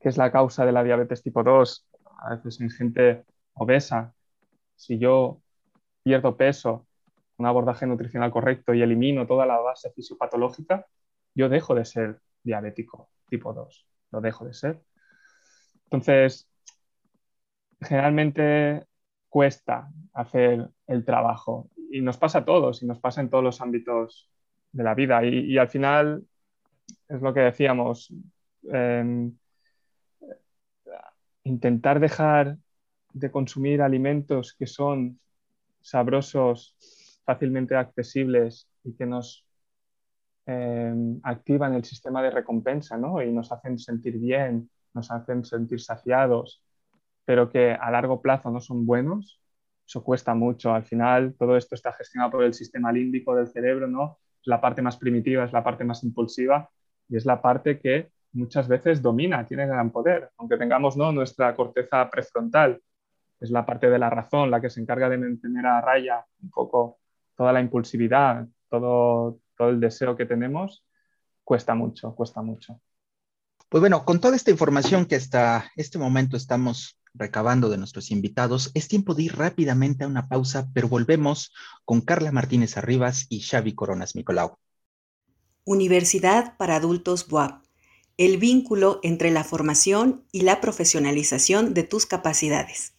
[0.00, 3.24] que es la causa de la diabetes tipo 2, a veces en gente
[3.54, 4.14] obesa,
[4.76, 5.40] si yo
[6.02, 6.86] pierdo peso,
[7.38, 10.86] un abordaje nutricional correcto y elimino toda la base fisiopatológica,
[11.34, 14.82] yo dejo de ser diabético tipo 2, lo dejo de ser.
[15.84, 16.48] Entonces,
[17.80, 18.86] generalmente
[19.28, 21.70] cuesta hacer el trabajo.
[21.90, 24.30] Y nos pasa a todos y nos pasa en todos los ámbitos
[24.76, 26.24] de la vida y, al final
[27.08, 28.12] es lo que decíamos,
[28.70, 29.32] em,
[31.44, 32.58] intentar dejar
[33.12, 35.18] de consumir alimentos que son
[35.80, 36.76] sabrosos,
[37.24, 39.44] fácilmente accesibles y que nos
[40.46, 43.20] em, activan el sistema de recompensa ¿no?
[43.22, 46.62] y nos hacen sentir bien, nos hacen sentir saciados,
[47.24, 49.40] pero que a largo plazo no son buenos,
[49.86, 50.72] eso cuesta mucho.
[50.72, 54.18] Al final todo esto está gestionado por el sistema límbico del cerebro, ¿no?
[54.46, 56.68] La parte más primitiva, es la parte más impulsiva
[57.08, 61.12] y es la parte que muchas veces domina, tiene gran poder, aunque tengamos ¿no?
[61.12, 62.80] nuestra corteza prefrontal
[63.40, 66.50] es la parte de la razón la que se encarga de mantener a raya un
[66.50, 66.98] poco
[67.34, 70.86] toda la impulsividad, todo, todo el deseo que tenemos,
[71.44, 72.80] cuesta mucho, cuesta mucho.
[73.68, 78.70] Pues bueno, con toda esta información que hasta este momento estamos recabando de nuestros invitados,
[78.74, 81.52] es tiempo de ir rápidamente a una pausa, pero volvemos
[81.84, 84.56] con Carla Martínez Arribas y Xavi Coronas Nicolau.
[85.64, 87.64] Universidad para Adultos BUAP.
[88.18, 92.95] El vínculo entre la formación y la profesionalización de tus capacidades.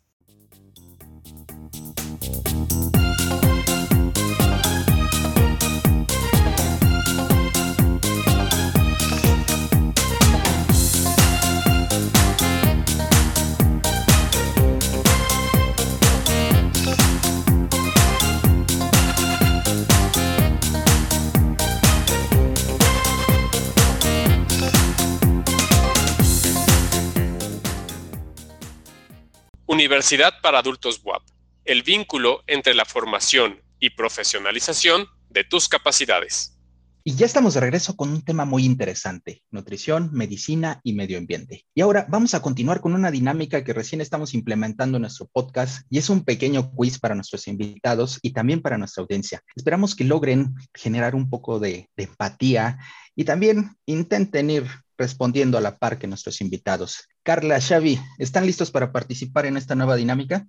[29.70, 31.22] Universidad para Adultos WAP.
[31.64, 36.58] El vínculo entre la formación y profesionalización de tus capacidades.
[37.04, 41.66] Y ya estamos de regreso con un tema muy interesante, nutrición, medicina y medio ambiente.
[41.72, 45.86] Y ahora vamos a continuar con una dinámica que recién estamos implementando en nuestro podcast
[45.88, 49.40] y es un pequeño quiz para nuestros invitados y también para nuestra audiencia.
[49.54, 52.80] Esperamos que logren generar un poco de, empatía
[53.14, 54.66] y también intenten ir
[55.00, 57.08] respondiendo a la par que nuestros invitados.
[57.22, 60.46] Carla, Xavi, ¿están listos para participar en esta nueva dinámica?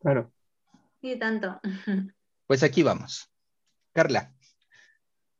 [0.00, 0.32] Claro.
[1.02, 1.60] Sí, tanto.
[2.46, 3.30] Pues aquí vamos.
[3.92, 4.32] Carla,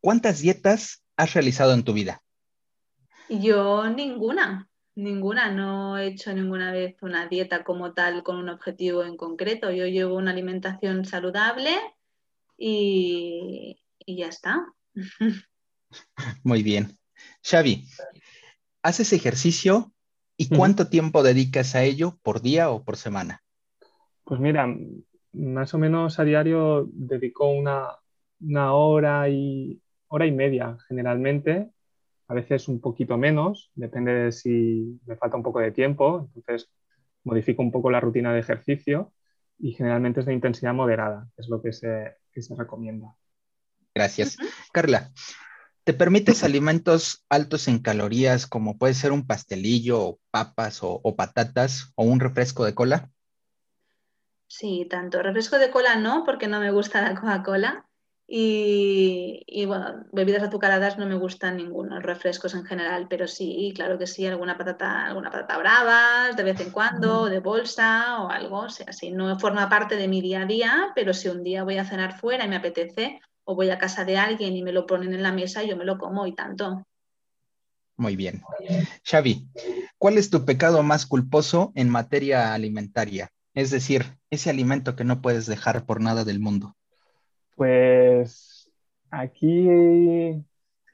[0.01, 2.22] ¿cuántas dietas has realizado en tu vida?
[3.30, 5.51] Yo ninguna, ninguna.
[5.51, 9.70] No he hecho ninguna vez una dieta como tal con un objetivo en concreto.
[9.70, 11.74] Yo llevo una alimentación saludable
[12.59, 14.66] y, y ya está.
[16.45, 16.99] Muy bien.
[17.43, 17.87] Xavi,
[18.87, 19.93] ¿haces ejercicio
[20.37, 23.43] y cuánto tiempo dedicas a ello por día o por semana?
[24.24, 24.72] Pues mira,
[25.32, 27.89] más o menos a diario dedico una,
[28.41, 31.68] una hora y hora y media generalmente,
[32.28, 36.70] a veces un poquito menos, depende de si me falta un poco de tiempo, entonces
[37.24, 39.12] modifico un poco la rutina de ejercicio
[39.59, 43.16] y generalmente es de intensidad moderada, es lo que se, que se recomienda.
[43.95, 44.37] Gracias.
[44.72, 45.11] Carla,
[45.87, 51.93] ¿Te permites alimentos altos en calorías como puede ser un pastelillo o papas o, patatas
[51.95, 53.09] o un refresco de cola?
[54.49, 55.22] Sí, tanto.
[55.22, 57.87] Refresco de cola no, porque no me gusta la Coca-Cola.
[58.26, 63.97] Y, y, bueno, bebidas azucaradas no me gustan ninguno, refrescos en general, pero sí, claro
[63.97, 68.62] que sí, alguna patata, alguna patata bravas de vez en cuando, de bolsa o algo,
[68.62, 71.62] o sea, sí, no forma parte de mi día a día, pero si un día
[71.62, 74.73] voy a cenar fuera y me apetece, o voy a casa de alguien y me
[74.73, 76.85] lo ponen en la mesa y yo me lo como y tanto.
[77.97, 78.43] Muy bien.
[79.05, 79.49] Xavi,
[79.97, 83.31] ¿cuál es tu pecado más culposo en materia alimentaria?
[83.55, 86.77] Es decir, ese alimento que no puedes dejar por nada del mundo.
[87.55, 88.71] Pues
[89.11, 89.69] aquí,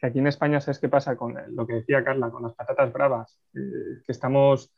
[0.03, 3.41] aquí en España, ¿sabes qué pasa con lo que decía Carla, con las patatas bravas?
[3.55, 4.71] Eh, que estamos,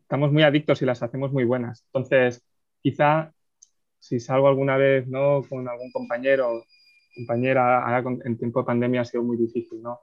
[0.00, 1.84] estamos muy adictos y las hacemos muy buenas.
[1.88, 2.42] Entonces,
[2.80, 3.34] quizá
[3.98, 5.42] si salgo alguna vez ¿no?
[5.48, 6.64] con algún compañero
[7.14, 10.00] compañera, en tiempo de pandemia ha sido muy difícil, ¿no?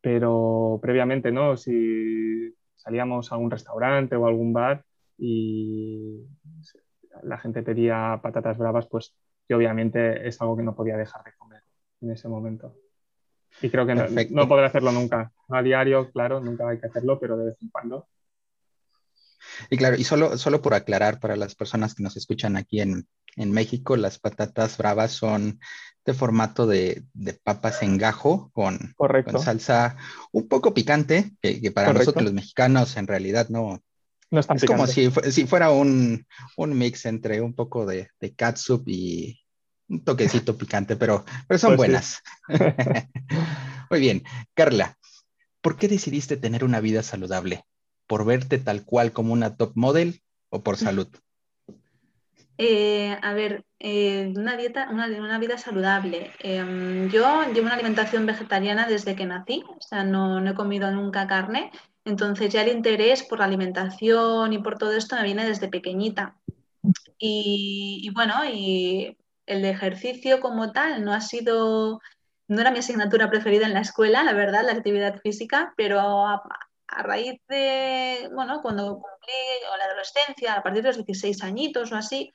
[0.00, 1.56] Pero previamente, ¿no?
[1.56, 4.84] Si salíamos a algún restaurante o algún bar
[5.18, 6.24] y
[7.22, 9.14] la gente pedía patatas bravas, pues
[9.48, 11.62] yo obviamente es algo que no podía dejar de comer
[12.00, 12.74] en ese momento.
[13.62, 15.32] Y creo que no, no, podré hacerlo nunca.
[15.48, 18.06] a diario, claro, nunca hay que hacerlo, pero de vez en cuando.
[19.70, 23.06] Y claro, y solo, solo por aclarar para las personas que nos escuchan aquí en,
[23.36, 25.60] en México, las patatas bravas son
[26.06, 27.04] este formato de,
[27.42, 29.38] papas en gajo con, Correcto.
[29.38, 29.96] salsa
[30.30, 33.82] un poco picante, que, para nosotros los mexicanos en realidad no,
[34.30, 36.24] no es tan es como si, si fuera un,
[36.56, 39.40] mix entre un poco de, de catsup y
[39.88, 42.22] un toquecito picante, pero, pero son pues buenas.
[43.90, 44.22] Muy bien,
[44.54, 44.96] Carla,
[45.60, 47.64] ¿por qué decidiste tener una vida saludable?
[48.06, 51.08] ¿Por verte tal cual como una top model o por salud?
[52.58, 56.32] Eh, a ver, eh, una dieta, una, una vida saludable.
[56.38, 61.26] Em, yo llevo una alimentación vegetariana desde que nací, o sea, no, he comido nunca
[61.26, 61.70] carne,
[62.04, 66.36] entonces ya el interés por la alimentación y por todo esto me viene desde pequeñita.
[67.18, 72.00] Y, bueno, y el ejercicio como tal no ha sido,
[72.48, 76.42] no era mi asignatura preferida en la escuela, la verdad, la actividad física, pero a,
[76.88, 79.34] a raíz de, bueno, cuando cumplí
[79.78, 82.32] la adolescencia, a partir de los 16 añitos o así,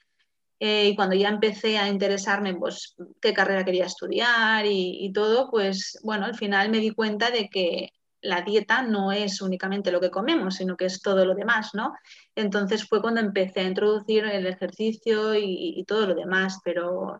[0.63, 5.99] eh, y cuando ya empecé a interesarme, pues, qué carrera quería estudiar y, todo, pues,
[6.03, 10.11] bueno, al final me di cuenta de que la dieta no es únicamente lo que
[10.11, 11.95] comemos, sino que es todo lo demás, ¿no?
[12.35, 17.19] Entonces fue cuando empecé a introducir el ejercicio y, todo lo demás, pero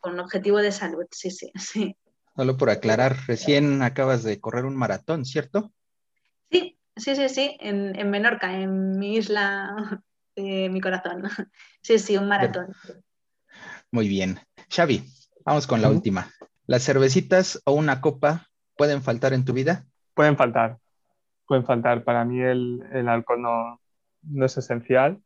[0.00, 1.96] con objetivo de salud, sí, sí, sí.
[2.34, 5.72] Solo por aclarar, recién acabas de correr un maratón, ¿cierto?
[6.50, 10.02] Sí, sí, sí, sí, en, en Menorca, en mi isla
[10.36, 11.22] mi corazón.
[11.84, 12.72] Sí, sí, un maratón.
[13.90, 14.38] Muy bien.
[14.70, 15.02] Xavi,
[15.44, 16.30] vamos con la última.
[16.66, 19.84] ¿Las cervecitas o una copa pueden faltar en tu vida?
[20.14, 20.78] Pueden faltar.
[21.44, 22.04] Pueden faltar.
[22.04, 25.20] Para mí el, alcohol no, es esencial.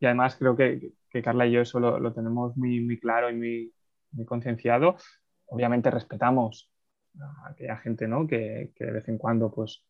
[0.00, 0.92] Y además creo que,
[1.24, 3.74] Carla y yo eso lo, tenemos muy, muy claro y muy,
[4.12, 4.96] muy concienciado.
[5.46, 6.70] Obviamente respetamos
[7.18, 8.26] a aquella gente ¿no?
[8.26, 9.82] que, que de vez en cuando pues,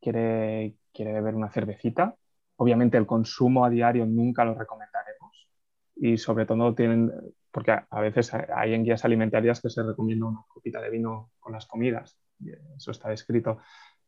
[0.00, 2.16] quiere, quiere beber una cervecita
[2.64, 5.50] Obviamente el consumo a diario nunca lo recomendaremos
[5.96, 7.12] y sobre todo tienen,
[7.50, 11.52] porque a, veces hay en guías alimentarias que se recomienda una copita de vino con
[11.52, 12.18] las comidas,
[12.74, 13.58] eso está escrito,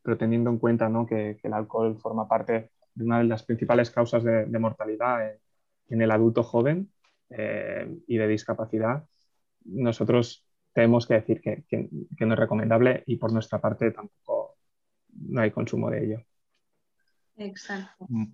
[0.00, 1.04] pero teniendo en cuenta ¿no?
[1.04, 5.34] que, el alcohol forma parte de una de las principales causas de, mortalidad
[5.88, 6.90] en, el adulto joven
[7.28, 9.04] eh, y de discapacidad,
[9.66, 11.90] nosotros tenemos que decir que, que,
[12.24, 14.57] no es recomendable y por nuestra parte tampoco
[15.12, 16.22] no hay consumo de ello.
[17.36, 18.07] Exacto.
[18.09, 18.32] Mm,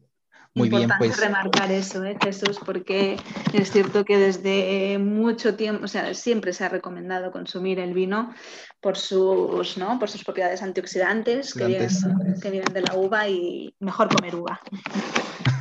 [0.55, 1.20] muy Importante bien, pues.
[1.20, 3.16] remarcar eso, ¿eh, Jesús, porque
[3.55, 8.35] es cierto que desde mucho tiempo, o sea, siempre se ha recomendado consumir el vino
[8.80, 9.99] por sus, ¿no?
[9.99, 11.89] por sus propiedades antioxidantes que vienen,
[12.43, 14.61] que vienen de la uva y mejor comer uva.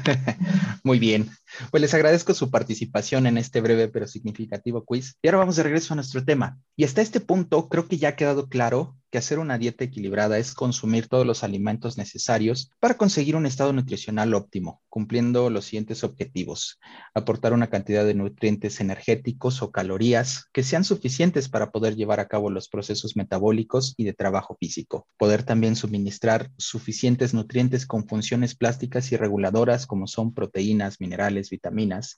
[0.84, 1.30] Muy bien.
[1.70, 5.16] Pues les agradezco su participación en este breve pero significativo quiz.
[5.22, 6.58] Y ahora vamos de regreso a nuestro tema.
[6.76, 10.38] Y hasta este punto creo que ya ha quedado claro que hacer una dieta equilibrada
[10.38, 16.05] es consumir todos los alimentos necesarios para conseguir un estado nutricional óptimo, cumpliendo los siguientes
[16.05, 16.80] objetivos.
[17.14, 22.30] Aportar una cantidad de nutrientes energéticos o calorías que sean suficientes para poder llevar a
[22.30, 25.07] cabo los procesos metabólicos y de trabajo físico.
[25.18, 32.18] Poder también suministrar suficientes nutrientes con funciones plásticas y reguladoras como son proteínas, minerales, vitaminas,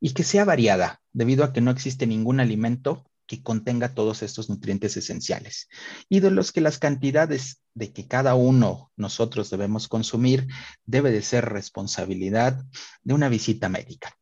[0.00, 4.48] y que sea variada, debido a que no existe ningún alimento que contenga todos estos
[4.48, 5.68] nutrientes esenciales
[6.08, 10.46] y de los que las cantidades de que cada uno nosotros debemos consumir
[10.84, 12.64] debe de ser responsabilidad
[13.02, 14.16] de una visita médica.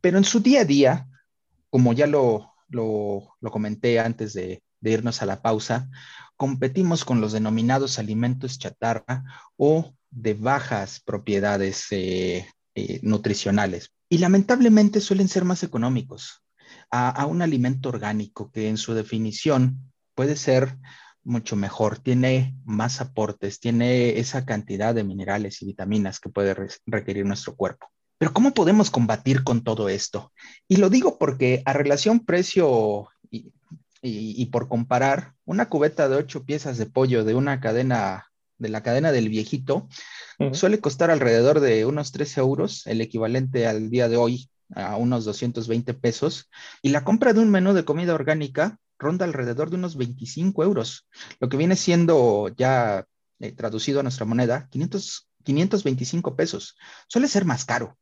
[0.00, 1.08] Pero en su día a día,
[1.70, 5.88] como ya lo, lo, comenté antes de, irnos a la pausa,
[6.36, 9.24] competimos con los denominados alimentos chatarra
[9.56, 13.92] o de bajas propiedades eh, eh, nutricionales.
[14.08, 16.41] Y lamentablemente suelen ser más económicos
[16.92, 20.76] a, un alimento orgánico que en su definición puede ser
[21.24, 26.54] mucho mejor, tiene más aportes, tiene esa cantidad de minerales y vitaminas que puede
[26.86, 27.88] requerir nuestro cuerpo.
[28.18, 30.32] Pero ¿cómo podemos combatir con todo esto?
[30.68, 33.08] Y lo digo porque a relación precio
[34.02, 38.26] y, por comparar, una cubeta de ocho piezas de pollo de una cadena,
[38.58, 39.88] de la cadena del viejito,
[40.52, 45.24] suele costar alrededor de unos 13 euros, el equivalente al día de hoy a unos
[45.24, 46.50] 220 pesos
[46.82, 51.08] y la compra de un menú de comida orgánica ronda alrededor de unos 25 euros,
[51.40, 53.06] lo que viene siendo ya
[53.40, 56.76] eh, traducido a nuestra moneda 500, 525 pesos.
[57.08, 57.98] Suele ser más caro.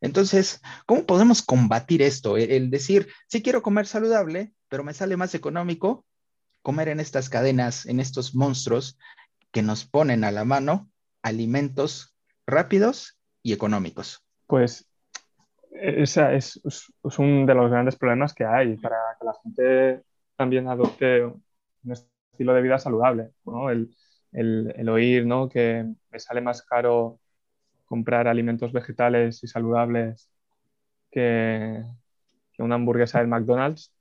[0.00, 2.36] Entonces, ¿cómo podemos combatir esto?
[2.36, 6.04] El, el decir, sí quiero comer saludable, pero me sale más económico
[6.62, 8.98] comer en estas cadenas, en estos monstruos
[9.52, 10.90] que nos ponen a la mano
[11.22, 14.24] alimentos rápidos y económicos.
[14.46, 14.89] Pues
[15.72, 20.02] ese es, es, uno de los grandes problemas que hay para que la gente
[20.36, 21.42] también adopte un
[21.84, 23.30] estilo de vida saludable.
[23.44, 23.70] ¿no?
[23.70, 23.94] El,
[24.32, 25.48] el, el, oír ¿no?
[25.48, 27.20] que me sale más caro
[27.84, 30.30] comprar alimentos vegetales y saludables
[31.10, 31.82] que,
[32.52, 33.92] que una hamburguesa del McDonald's,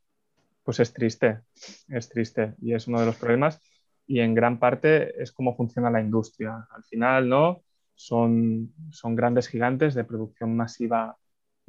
[0.64, 1.40] pues es triste,
[1.88, 3.60] es triste y es uno de los problemas
[4.06, 6.68] y en gran parte es cómo funciona la industria.
[6.72, 7.62] Al final, ¿no?
[7.96, 11.18] Son, son grandes gigantes de producción masiva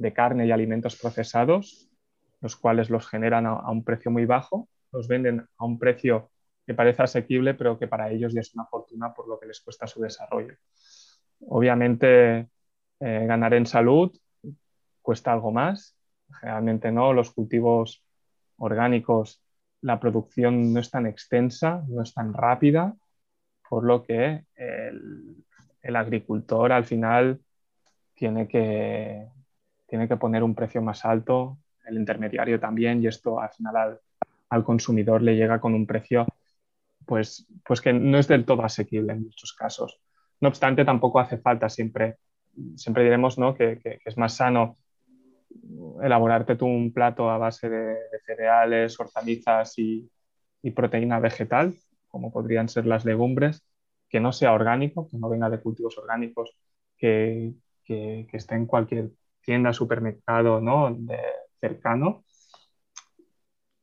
[0.01, 1.89] de carne y alimentos procesados,
[2.41, 6.31] los cuales los generan a, un precio muy bajo, los venden a un precio
[6.65, 9.61] que parece asequible, pero que para ellos ya es una fortuna por lo que les
[9.61, 10.55] cuesta su desarrollo.
[11.47, 12.49] Obviamente,
[12.99, 14.11] eh, ganar en salud
[15.01, 15.97] cuesta algo más,
[16.39, 18.03] generalmente no, los cultivos
[18.57, 19.43] orgánicos
[19.81, 22.95] la producción no es tan extensa, no es tan rápida,
[23.67, 27.41] por lo que el, agricultor al final
[28.13, 29.27] tiene que,
[29.91, 33.99] tiene que poner un precio más alto, el intermediario también, y esto al final
[34.49, 36.25] al, consumidor le llega con un precio
[37.05, 39.99] pues, pues que no es del todo asequible en muchos casos.
[40.39, 42.17] No obstante, tampoco hace falta siempre,
[42.75, 43.53] siempre diremos ¿no?
[43.53, 44.77] que, que es más sano
[46.01, 50.09] elaborarte tú un plato a base de, cereales, hortalizas y,
[50.73, 51.73] proteína vegetal,
[52.07, 53.61] como podrían ser las legumbres,
[54.07, 56.55] que no sea orgánico, que no venga de cultivos orgánicos,
[56.97, 57.53] que,
[58.31, 59.11] esté en cualquier
[59.41, 60.93] tienda, supermercado ¿no?
[60.93, 61.19] de,
[61.59, 62.23] cercano,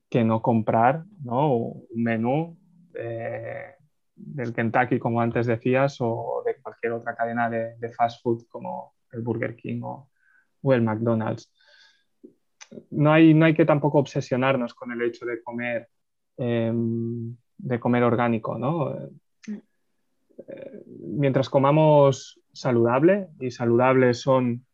[0.09, 2.57] que no comprar un menú
[4.15, 9.21] del Kentucky, como antes decías, o de cualquier otra cadena de, fast food como el
[9.21, 10.11] Burger King o,
[10.63, 11.53] o el McDonald's
[12.91, 15.89] no hay, no hay que tampoco obsesionarnos con el hecho de comer,
[16.37, 18.95] em, de comer orgánico, ¿no?
[20.47, 24.65] Eh, mientras comamos saludable, y saludables son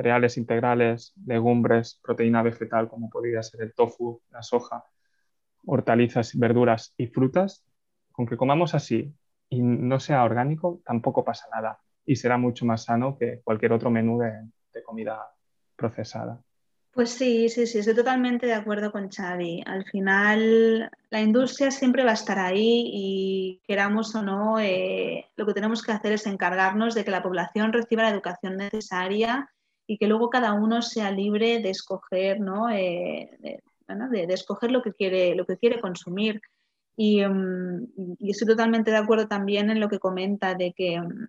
[0.00, 4.86] cereales integrales, legumbres, proteína vegetal, como podría ser el tofu, la soja,
[5.66, 7.66] hortalizas, verduras y frutas,
[8.10, 9.14] con que comamos así
[9.50, 13.90] y no sea orgánico, tampoco pasa nada y será mucho más sano que cualquier otro
[13.90, 15.20] menú de comida
[15.76, 16.40] procesada.
[16.92, 19.62] Pues sí, sí, sí, estoy totalmente de acuerdo con Xavi.
[19.66, 25.44] Al final, la industria siempre va a estar ahí y queramos o no, eh, lo
[25.44, 29.50] que tenemos que hacer es encargarnos de que la población reciba la educación necesaria
[29.90, 32.70] y que luego cada uno sea libre de escoger, ¿no?
[32.70, 36.40] Eh, de, escoger lo que quiere, lo que quiere consumir.
[36.96, 37.22] Y,
[38.20, 41.26] y, estoy totalmente de acuerdo también en lo que comenta de que mm,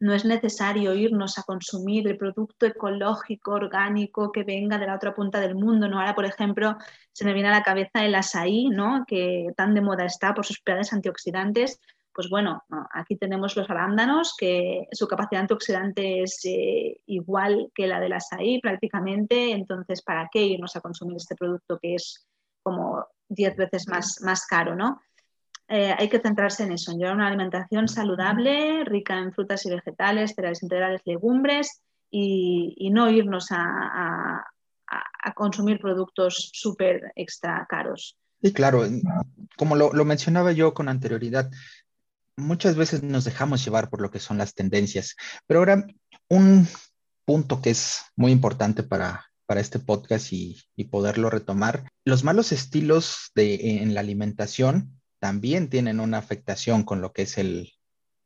[0.00, 5.14] no es necesario irnos a consumir el producto ecológico, orgánico que venga de la otra
[5.14, 5.88] punta del mundo.
[5.88, 5.98] ¿no?
[5.98, 6.76] Ahora, por ejemplo,
[7.10, 9.06] se me viene a la cabeza el azaí, ¿no?
[9.06, 11.80] que tan de moda está por sus propiedades antioxidantes.
[12.14, 12.62] Pues bueno,
[12.92, 18.60] aquí tenemos los arándanos, que su capacidad antioxidante es eh, igual que la del azaí
[18.60, 19.50] prácticamente.
[19.52, 22.26] Entonces, ¿para qué irnos a consumir este producto que es
[22.62, 24.76] como 10 veces más, más caro?
[24.76, 25.00] ¿no?
[25.68, 29.70] Eh, hay que centrarse en eso, en llevar una alimentación saludable, rica en frutas y
[29.70, 34.44] vegetales, cereales integrales, legumbres y, no irnos a,
[35.34, 38.16] consumir productos súper extra caros.
[38.42, 38.82] Sí, claro,
[39.56, 41.50] como lo, mencionaba yo con anterioridad,
[42.36, 45.16] muchas veces nos dejamos llevar por lo que son las tendencias,
[45.46, 45.86] pero ahora
[46.28, 46.66] un
[47.24, 53.78] punto que es muy importante para, este podcast y, poderlo retomar, los malos estilos de,
[53.82, 57.72] en la alimentación también tienen una afectación con lo que es el,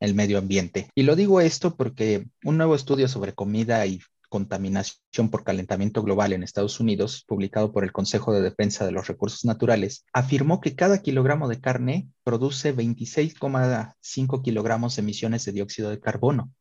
[0.01, 0.89] medio ambiente.
[0.95, 6.33] Y lo digo esto porque un nuevo estudio sobre comida y contaminación por calentamiento global
[6.33, 10.77] en Estados Unidos, publicado por el Consejo de Defensa de los Recursos Naturales, afirmó que
[10.77, 16.53] cada kilogramo de carne produce 26,5 kilogramos de emisiones de dióxido de carbono.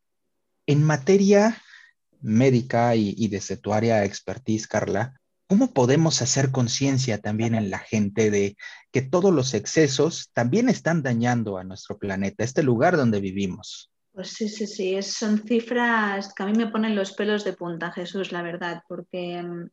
[0.65, 1.61] En materia
[2.19, 8.29] médica y, y de tu expertise, Carla, ¿Cómo podemos hacer conciencia también en la gente
[8.29, 8.57] de
[8.91, 13.89] que todos los excesos también están dañando a nuestro planeta, este lugar donde vivimos?
[14.17, 17.91] Pues sí, sí, sí, son cifras que a mí me ponen los pelos de punta,
[17.91, 19.69] Jesús, la verdad, porque mm,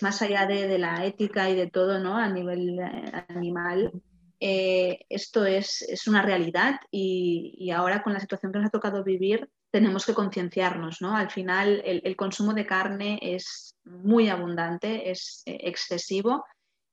[0.00, 2.16] más allá de, la ética y de todo, ¿no?
[2.16, 3.92] A nivel eh, animal,
[4.40, 9.04] eh, esto es, una realidad y, y, ahora con la situación que nos ha tocado
[9.04, 11.16] vivir, tenemos que concienciarnos, ¿no?
[11.16, 16.44] Al final el, consumo de carne es muy abundante, es eh, excesivo.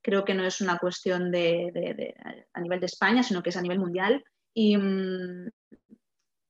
[0.04, 2.14] Creo que no es una cuestión de,
[2.54, 4.24] a nivel de España, sino que es a nivel mundial.
[4.54, 4.78] Y,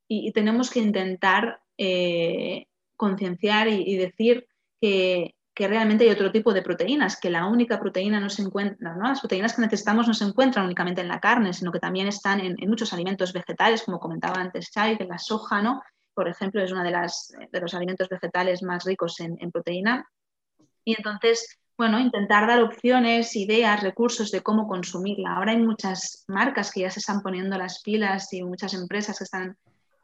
[0.10, 4.48] mm, tenemos que intentar eh, concienciar y, decir
[4.80, 9.08] que, realmente hay otro tipo de proteínas, que la única proteína no se encuentra, ¿no?
[9.08, 12.40] las proteínas que necesitamos no se encuentran únicamente en la carne, sino que también están
[12.40, 15.82] en, muchos alimentos vegetales, como comentaba antes Chai, que la soja, ¿no?
[16.14, 16.92] por ejemplo, es uno de,
[17.52, 20.08] de los alimentos vegetales más ricos en, proteína.
[20.86, 25.36] Y entonces, bueno, intentar dar opciones, ideas, recursos de cómo consumirla.
[25.36, 29.24] Ahora hay muchas marcas que ya se están poniendo las pilas y muchas empresas que
[29.24, 29.58] están,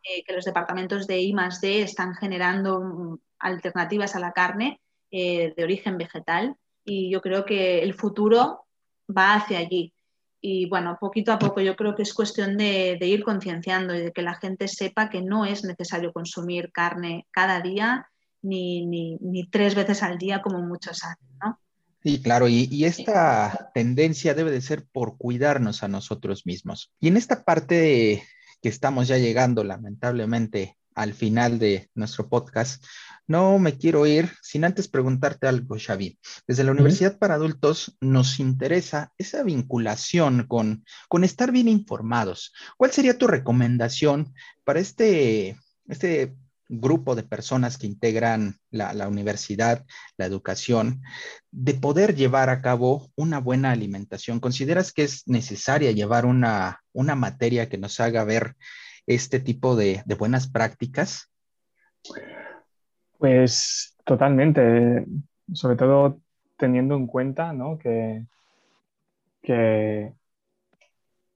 [0.03, 4.79] eh, que los departamentos de I D están generando mm, alternativas a la carne
[5.11, 6.55] eh, de origen vegetal.
[6.85, 8.65] Y yo creo que el futuro
[9.09, 9.93] va hacia allí.
[10.41, 14.13] Y bueno, poquito a poco yo creo que es cuestión de, ir concienciando y de
[14.13, 18.07] que la gente sepa que no es necesario consumir carne cada día
[18.41, 21.59] ni, ni, tres veces al día como muchos hacen, ¿no?
[22.01, 26.93] Sí, claro, y, y, esta tendencia debe de ser por cuidarnos a nosotros mismos.
[27.01, 28.23] Y en esta parte
[28.61, 32.83] que estamos ya llegando, lamentablemente, al final de nuestro podcast,
[33.25, 36.19] no me quiero ir sin antes preguntarte algo, Xavi.
[36.47, 42.53] Desde la Universidad para Adultos nos interesa esa vinculación con, con estar bien informados.
[42.75, 44.33] ¿Cuál sería tu recomendación
[44.65, 45.57] para este,
[45.87, 46.35] este
[46.69, 49.85] grupo de personas que integran la, universidad,
[50.17, 51.01] la educación,
[51.51, 54.39] de poder llevar a cabo una buena alimentación?
[54.39, 58.55] ¿Consideras que es necesaria llevar una, una materia que nos haga ver
[59.07, 61.31] este tipo de, buenas prácticas?
[63.17, 65.05] Pues totalmente,
[65.51, 66.21] sobre todo
[66.55, 68.25] teniendo en cuenta que,
[69.41, 70.13] que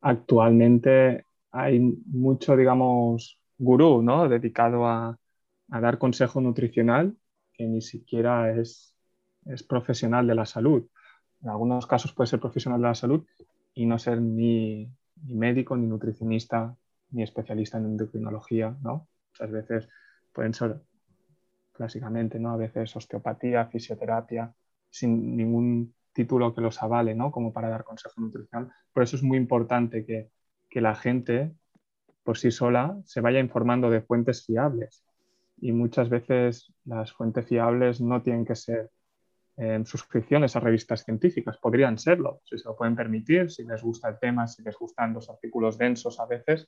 [0.02, 4.28] actualmente hay mucho, digamos, gurú ¿no?
[4.28, 5.18] dedicado a,
[5.80, 7.16] dar consejo nutricional
[7.54, 8.96] que ni siquiera es,
[9.46, 10.88] es, profesional de la salud.
[11.42, 13.26] En algunos casos puede ser profesional de la salud
[13.74, 14.90] y no ser ni,
[15.24, 16.76] ni médico, ni nutricionista,
[17.12, 19.08] ni especialista en endocrinología, ¿no?
[19.32, 19.90] Muchas veces
[20.32, 20.82] pueden ser
[21.74, 22.52] clásicamente, ¿no?
[22.52, 24.54] A veces osteopatía, fisioterapia,
[24.90, 27.32] sin ningún título que los avale, ¿no?
[27.32, 28.72] Como para dar consejo nutricional.
[28.92, 30.30] Por eso es muy importante que,
[30.70, 31.54] que la gente
[32.24, 35.04] por sí sola se vaya informando de fuentes fiables.
[35.64, 38.92] Y muchas veces las fuentes fiables no tienen que ser
[39.56, 44.10] en suscripciones a revistas científicas, podrían serlo, si se lo pueden permitir, si les gusta
[44.10, 46.68] el tema, si les gustan los artículos densos a veces,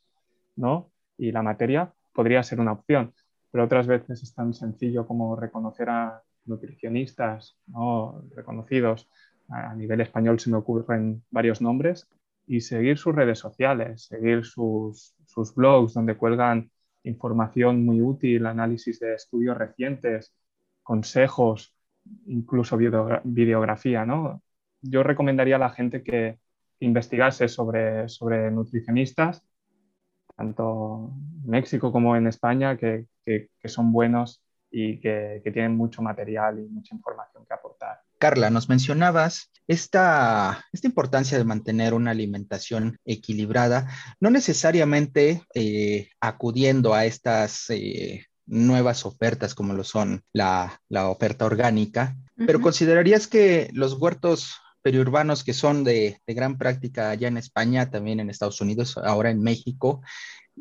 [0.56, 0.91] ¿no?
[1.18, 3.14] Y la materia podría ser una opción,
[3.52, 8.24] pero otras veces es tan sencillo como reconocer a nutricionistas ¿no?
[8.34, 9.10] reconocidos.
[9.50, 12.08] A nivel español se me ocurren varios nombres
[12.48, 16.72] y seguir sus redes sociales, seguir sus, sus blogs donde cuelgan
[17.06, 20.34] información muy útil, análisis de estudios recientes,
[20.84, 21.76] consejos,
[22.28, 24.06] incluso videografía.
[24.06, 24.41] ¿no?
[24.82, 26.39] Yo recomendaría a la gente que
[26.80, 29.47] investigase sobre, sobre nutricionistas
[30.36, 31.12] tanto
[31.43, 33.08] en México como en España, que,
[33.66, 38.01] son buenos y que, tienen mucho material y mucha información que aportar.
[38.18, 43.88] Carla, nos mencionabas esta, esta importancia de mantener una alimentación equilibrada,
[44.20, 52.16] no necesariamente eh, acudiendo a estas eh, nuevas ofertas como lo son la, oferta orgánica,
[52.36, 58.20] pero ¿considerarías que los huertos periurbanos que son de, gran práctica allá en España, también
[58.20, 60.01] en Estados Unidos, ahora en México,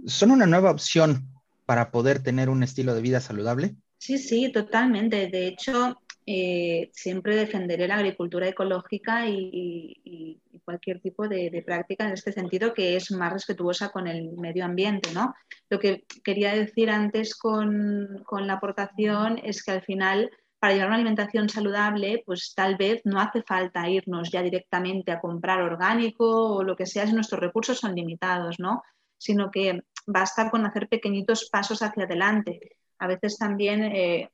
[0.07, 1.29] son una nueva opción
[1.67, 3.77] para poder tener un estilo de vida saludable?
[3.99, 5.29] Sí, sí, totalmente.
[5.29, 12.33] De hecho, eh, siempre defenderé la agricultura ecológica y, cualquier tipo de, práctica en este
[12.33, 15.13] sentido que es más respetuosa con el medio ambiente.
[15.13, 15.35] ¿no?
[15.69, 20.31] Lo que quería decir antes con, con la aportación es que al final
[20.65, 25.21] para llevar una alimentación saludable, pues tal vez no hace falta irnos ya directamente a
[25.21, 28.83] comprar orgánico o lo que sea si nuestros recursos son limitados, ¿no?
[29.19, 32.79] Sino que basta con hacer pequeñitos pasos hacia adelante.
[32.99, 34.31] A veces también, eh,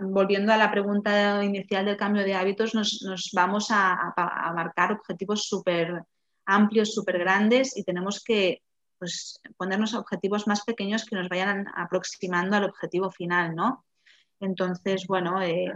[0.00, 4.12] volviendo a la pregunta inicial del cambio de hábitos, nos, vamos a,
[4.54, 6.02] marcar objetivos súper
[6.46, 8.62] amplios, súper grandes y tenemos que
[8.98, 13.84] pues, ponernos objetivos más pequeños que nos vayan aproximando al objetivo final, ¿no?
[14.40, 15.72] Entonces, bueno, eh,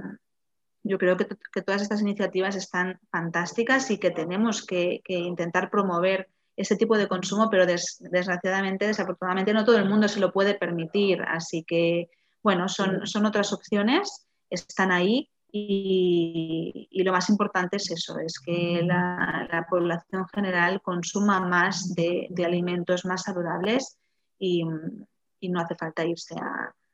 [0.83, 1.27] yo creo que,
[1.63, 7.51] todas estas iniciativas están fantásticas y que tenemos que, intentar promover ese tipo de consumo,
[7.51, 11.23] pero desgraciadamente, desafortunadamente, no todo el mundo se lo puede permitir.
[11.23, 12.09] Así que,
[12.43, 19.67] bueno, son, otras opciones, están ahí y, lo más importante es eso, es que la,
[19.71, 23.99] población general consuma más de, alimentos más saludables
[24.39, 26.35] y, no hace falta irse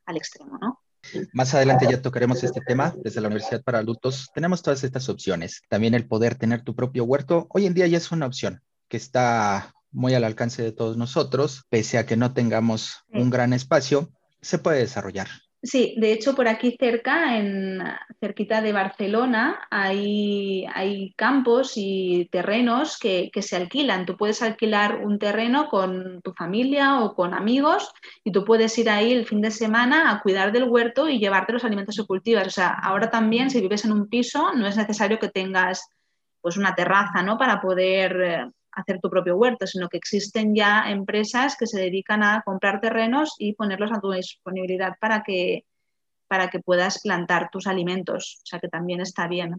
[0.07, 0.81] al extremo, ¿no?
[1.33, 4.31] Más adelante ya tocaremos este tema desde la Universidad para Adultos.
[4.35, 5.63] Tenemos todas estas opciones.
[5.69, 7.47] También el poder tener tu propio huerto.
[7.51, 11.65] Hoy en día ya es una opción que está muy al alcance de todos nosotros,
[11.69, 14.11] pese a que no tengamos un gran espacio,
[14.45, 15.29] se puede desarrollar.
[15.65, 17.83] Sí, de hecho por aquí cerca, en
[18.21, 24.05] cerquita de Barcelona, hay, hay campos y terrenos que, se alquilan.
[24.05, 27.91] Tú puedes alquilar un terreno con tu familia o con amigos
[28.23, 31.55] y tú puedes ir ahí el fin de semana a cuidar del huerto y llevarte
[31.55, 32.47] los alimentos que cultivas.
[32.47, 35.89] O sea, ahora también si vives en un piso no es necesario que tengas
[36.43, 37.39] pues una terraza, ¿no?
[37.39, 42.23] Para poder eh, hacer tu propio huerto, sino que existen ya empresas que se dedican
[42.23, 45.65] a comprar terrenos y ponerlos a tu disponibilidad para que,
[46.29, 48.41] para que puedas plantar tus alimentos.
[48.43, 49.59] O sea que también está bien.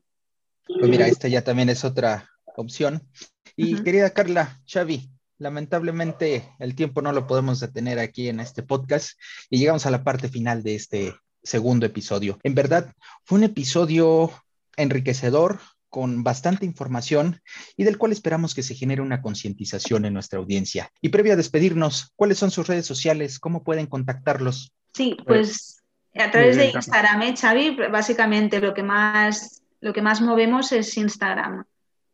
[0.67, 2.27] Pues mira, esta ya también es otra,
[2.57, 3.07] opción.
[3.55, 9.19] Y querida Carla, Xavi, lamentablemente el tiempo no lo podemos detener aquí en este podcast
[9.49, 12.39] y llegamos a la parte final de este segundo episodio.
[12.43, 12.93] En verdad,
[13.23, 14.31] fue un episodio
[14.77, 15.59] enriquecedor,
[15.95, 17.41] con bastante información
[17.77, 20.91] y del cual esperamos que se genere una concientización en nuestra audiencia.
[20.99, 23.39] Y previo a despedirnos, ¿cuáles son sus redes sociales?
[23.39, 24.73] ¿Cómo pueden contactarlos?
[24.93, 25.81] Sí, pues
[26.13, 27.77] a través de Instagram, ¿eh, Xavi?
[27.89, 31.63] Básicamente lo que más, lo que más movemos es Instagram.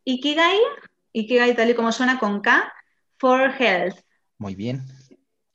[0.04, 0.60] Ikigai,
[1.12, 2.72] Ikigai tal y como suena con K,
[3.18, 3.96] for Health.
[4.38, 4.84] Muy bien.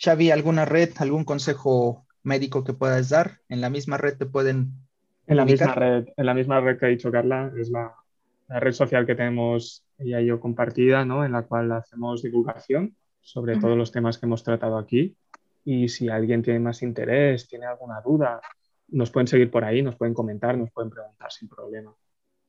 [0.03, 3.39] Xavi, ¿alguna red, algún consejo médico que puedas dar?
[3.49, 4.73] En la misma red te pueden...
[5.29, 7.95] En la misma red, en la misma red que ha dicho Carla, es la,
[8.49, 11.25] la red social que tenemos ella y yo compartida, ¿no?
[11.25, 15.17] en la cual hacemos divulgación sobre todos los temas que hemos tratado aquí.
[15.65, 18.41] Y si alguien tiene más interés, tiene alguna duda,
[18.89, 21.93] nos pueden seguir por ahí, nos pueden comentar, nos pueden preguntar sin problema.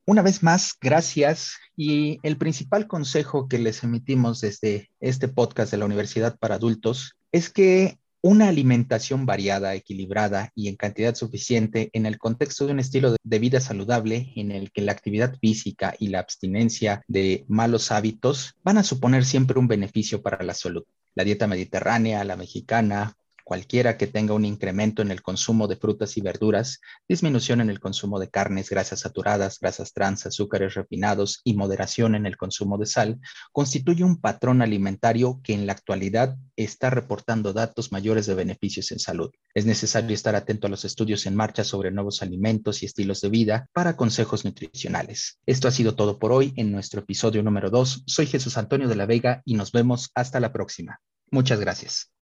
[0.06, 1.58] Una vez más, gracias.
[1.76, 7.16] Y el principal consejo que les emitimos desde este podcast de la Universidad para Adultos
[7.32, 12.80] es que una alimentación variada, equilibrada y en cantidad suficiente en el contexto de un
[12.80, 17.92] estilo de vida saludable en el que la actividad física y la abstinencia de malos
[17.92, 20.84] hábitos van a suponer siempre un beneficio para la salud.
[21.14, 23.16] La dieta mediterránea, la mexicana,
[23.48, 27.80] cualquiera que tenga un incremento en el consumo de frutas y verduras, disminución en el
[27.80, 32.84] consumo de carnes, grasas saturadas, grasas trans, azúcares refinados y moderación en el consumo de
[32.84, 33.18] sal,
[33.50, 38.98] constituye un patrón alimentario que en la actualidad está reportando datos mayores de beneficios en
[38.98, 39.30] salud.
[39.54, 43.30] Es necesario estar atento a los estudios en marcha sobre nuevos alimentos y estilos de
[43.30, 45.38] vida para consejos nutricionales.
[45.46, 48.02] Esto ha sido todo por hoy en nuestro episodio número 2.
[48.06, 51.00] Soy Jesús Antonio de la Vega y nos vemos hasta la próxima.
[51.30, 52.12] Muchas gracias.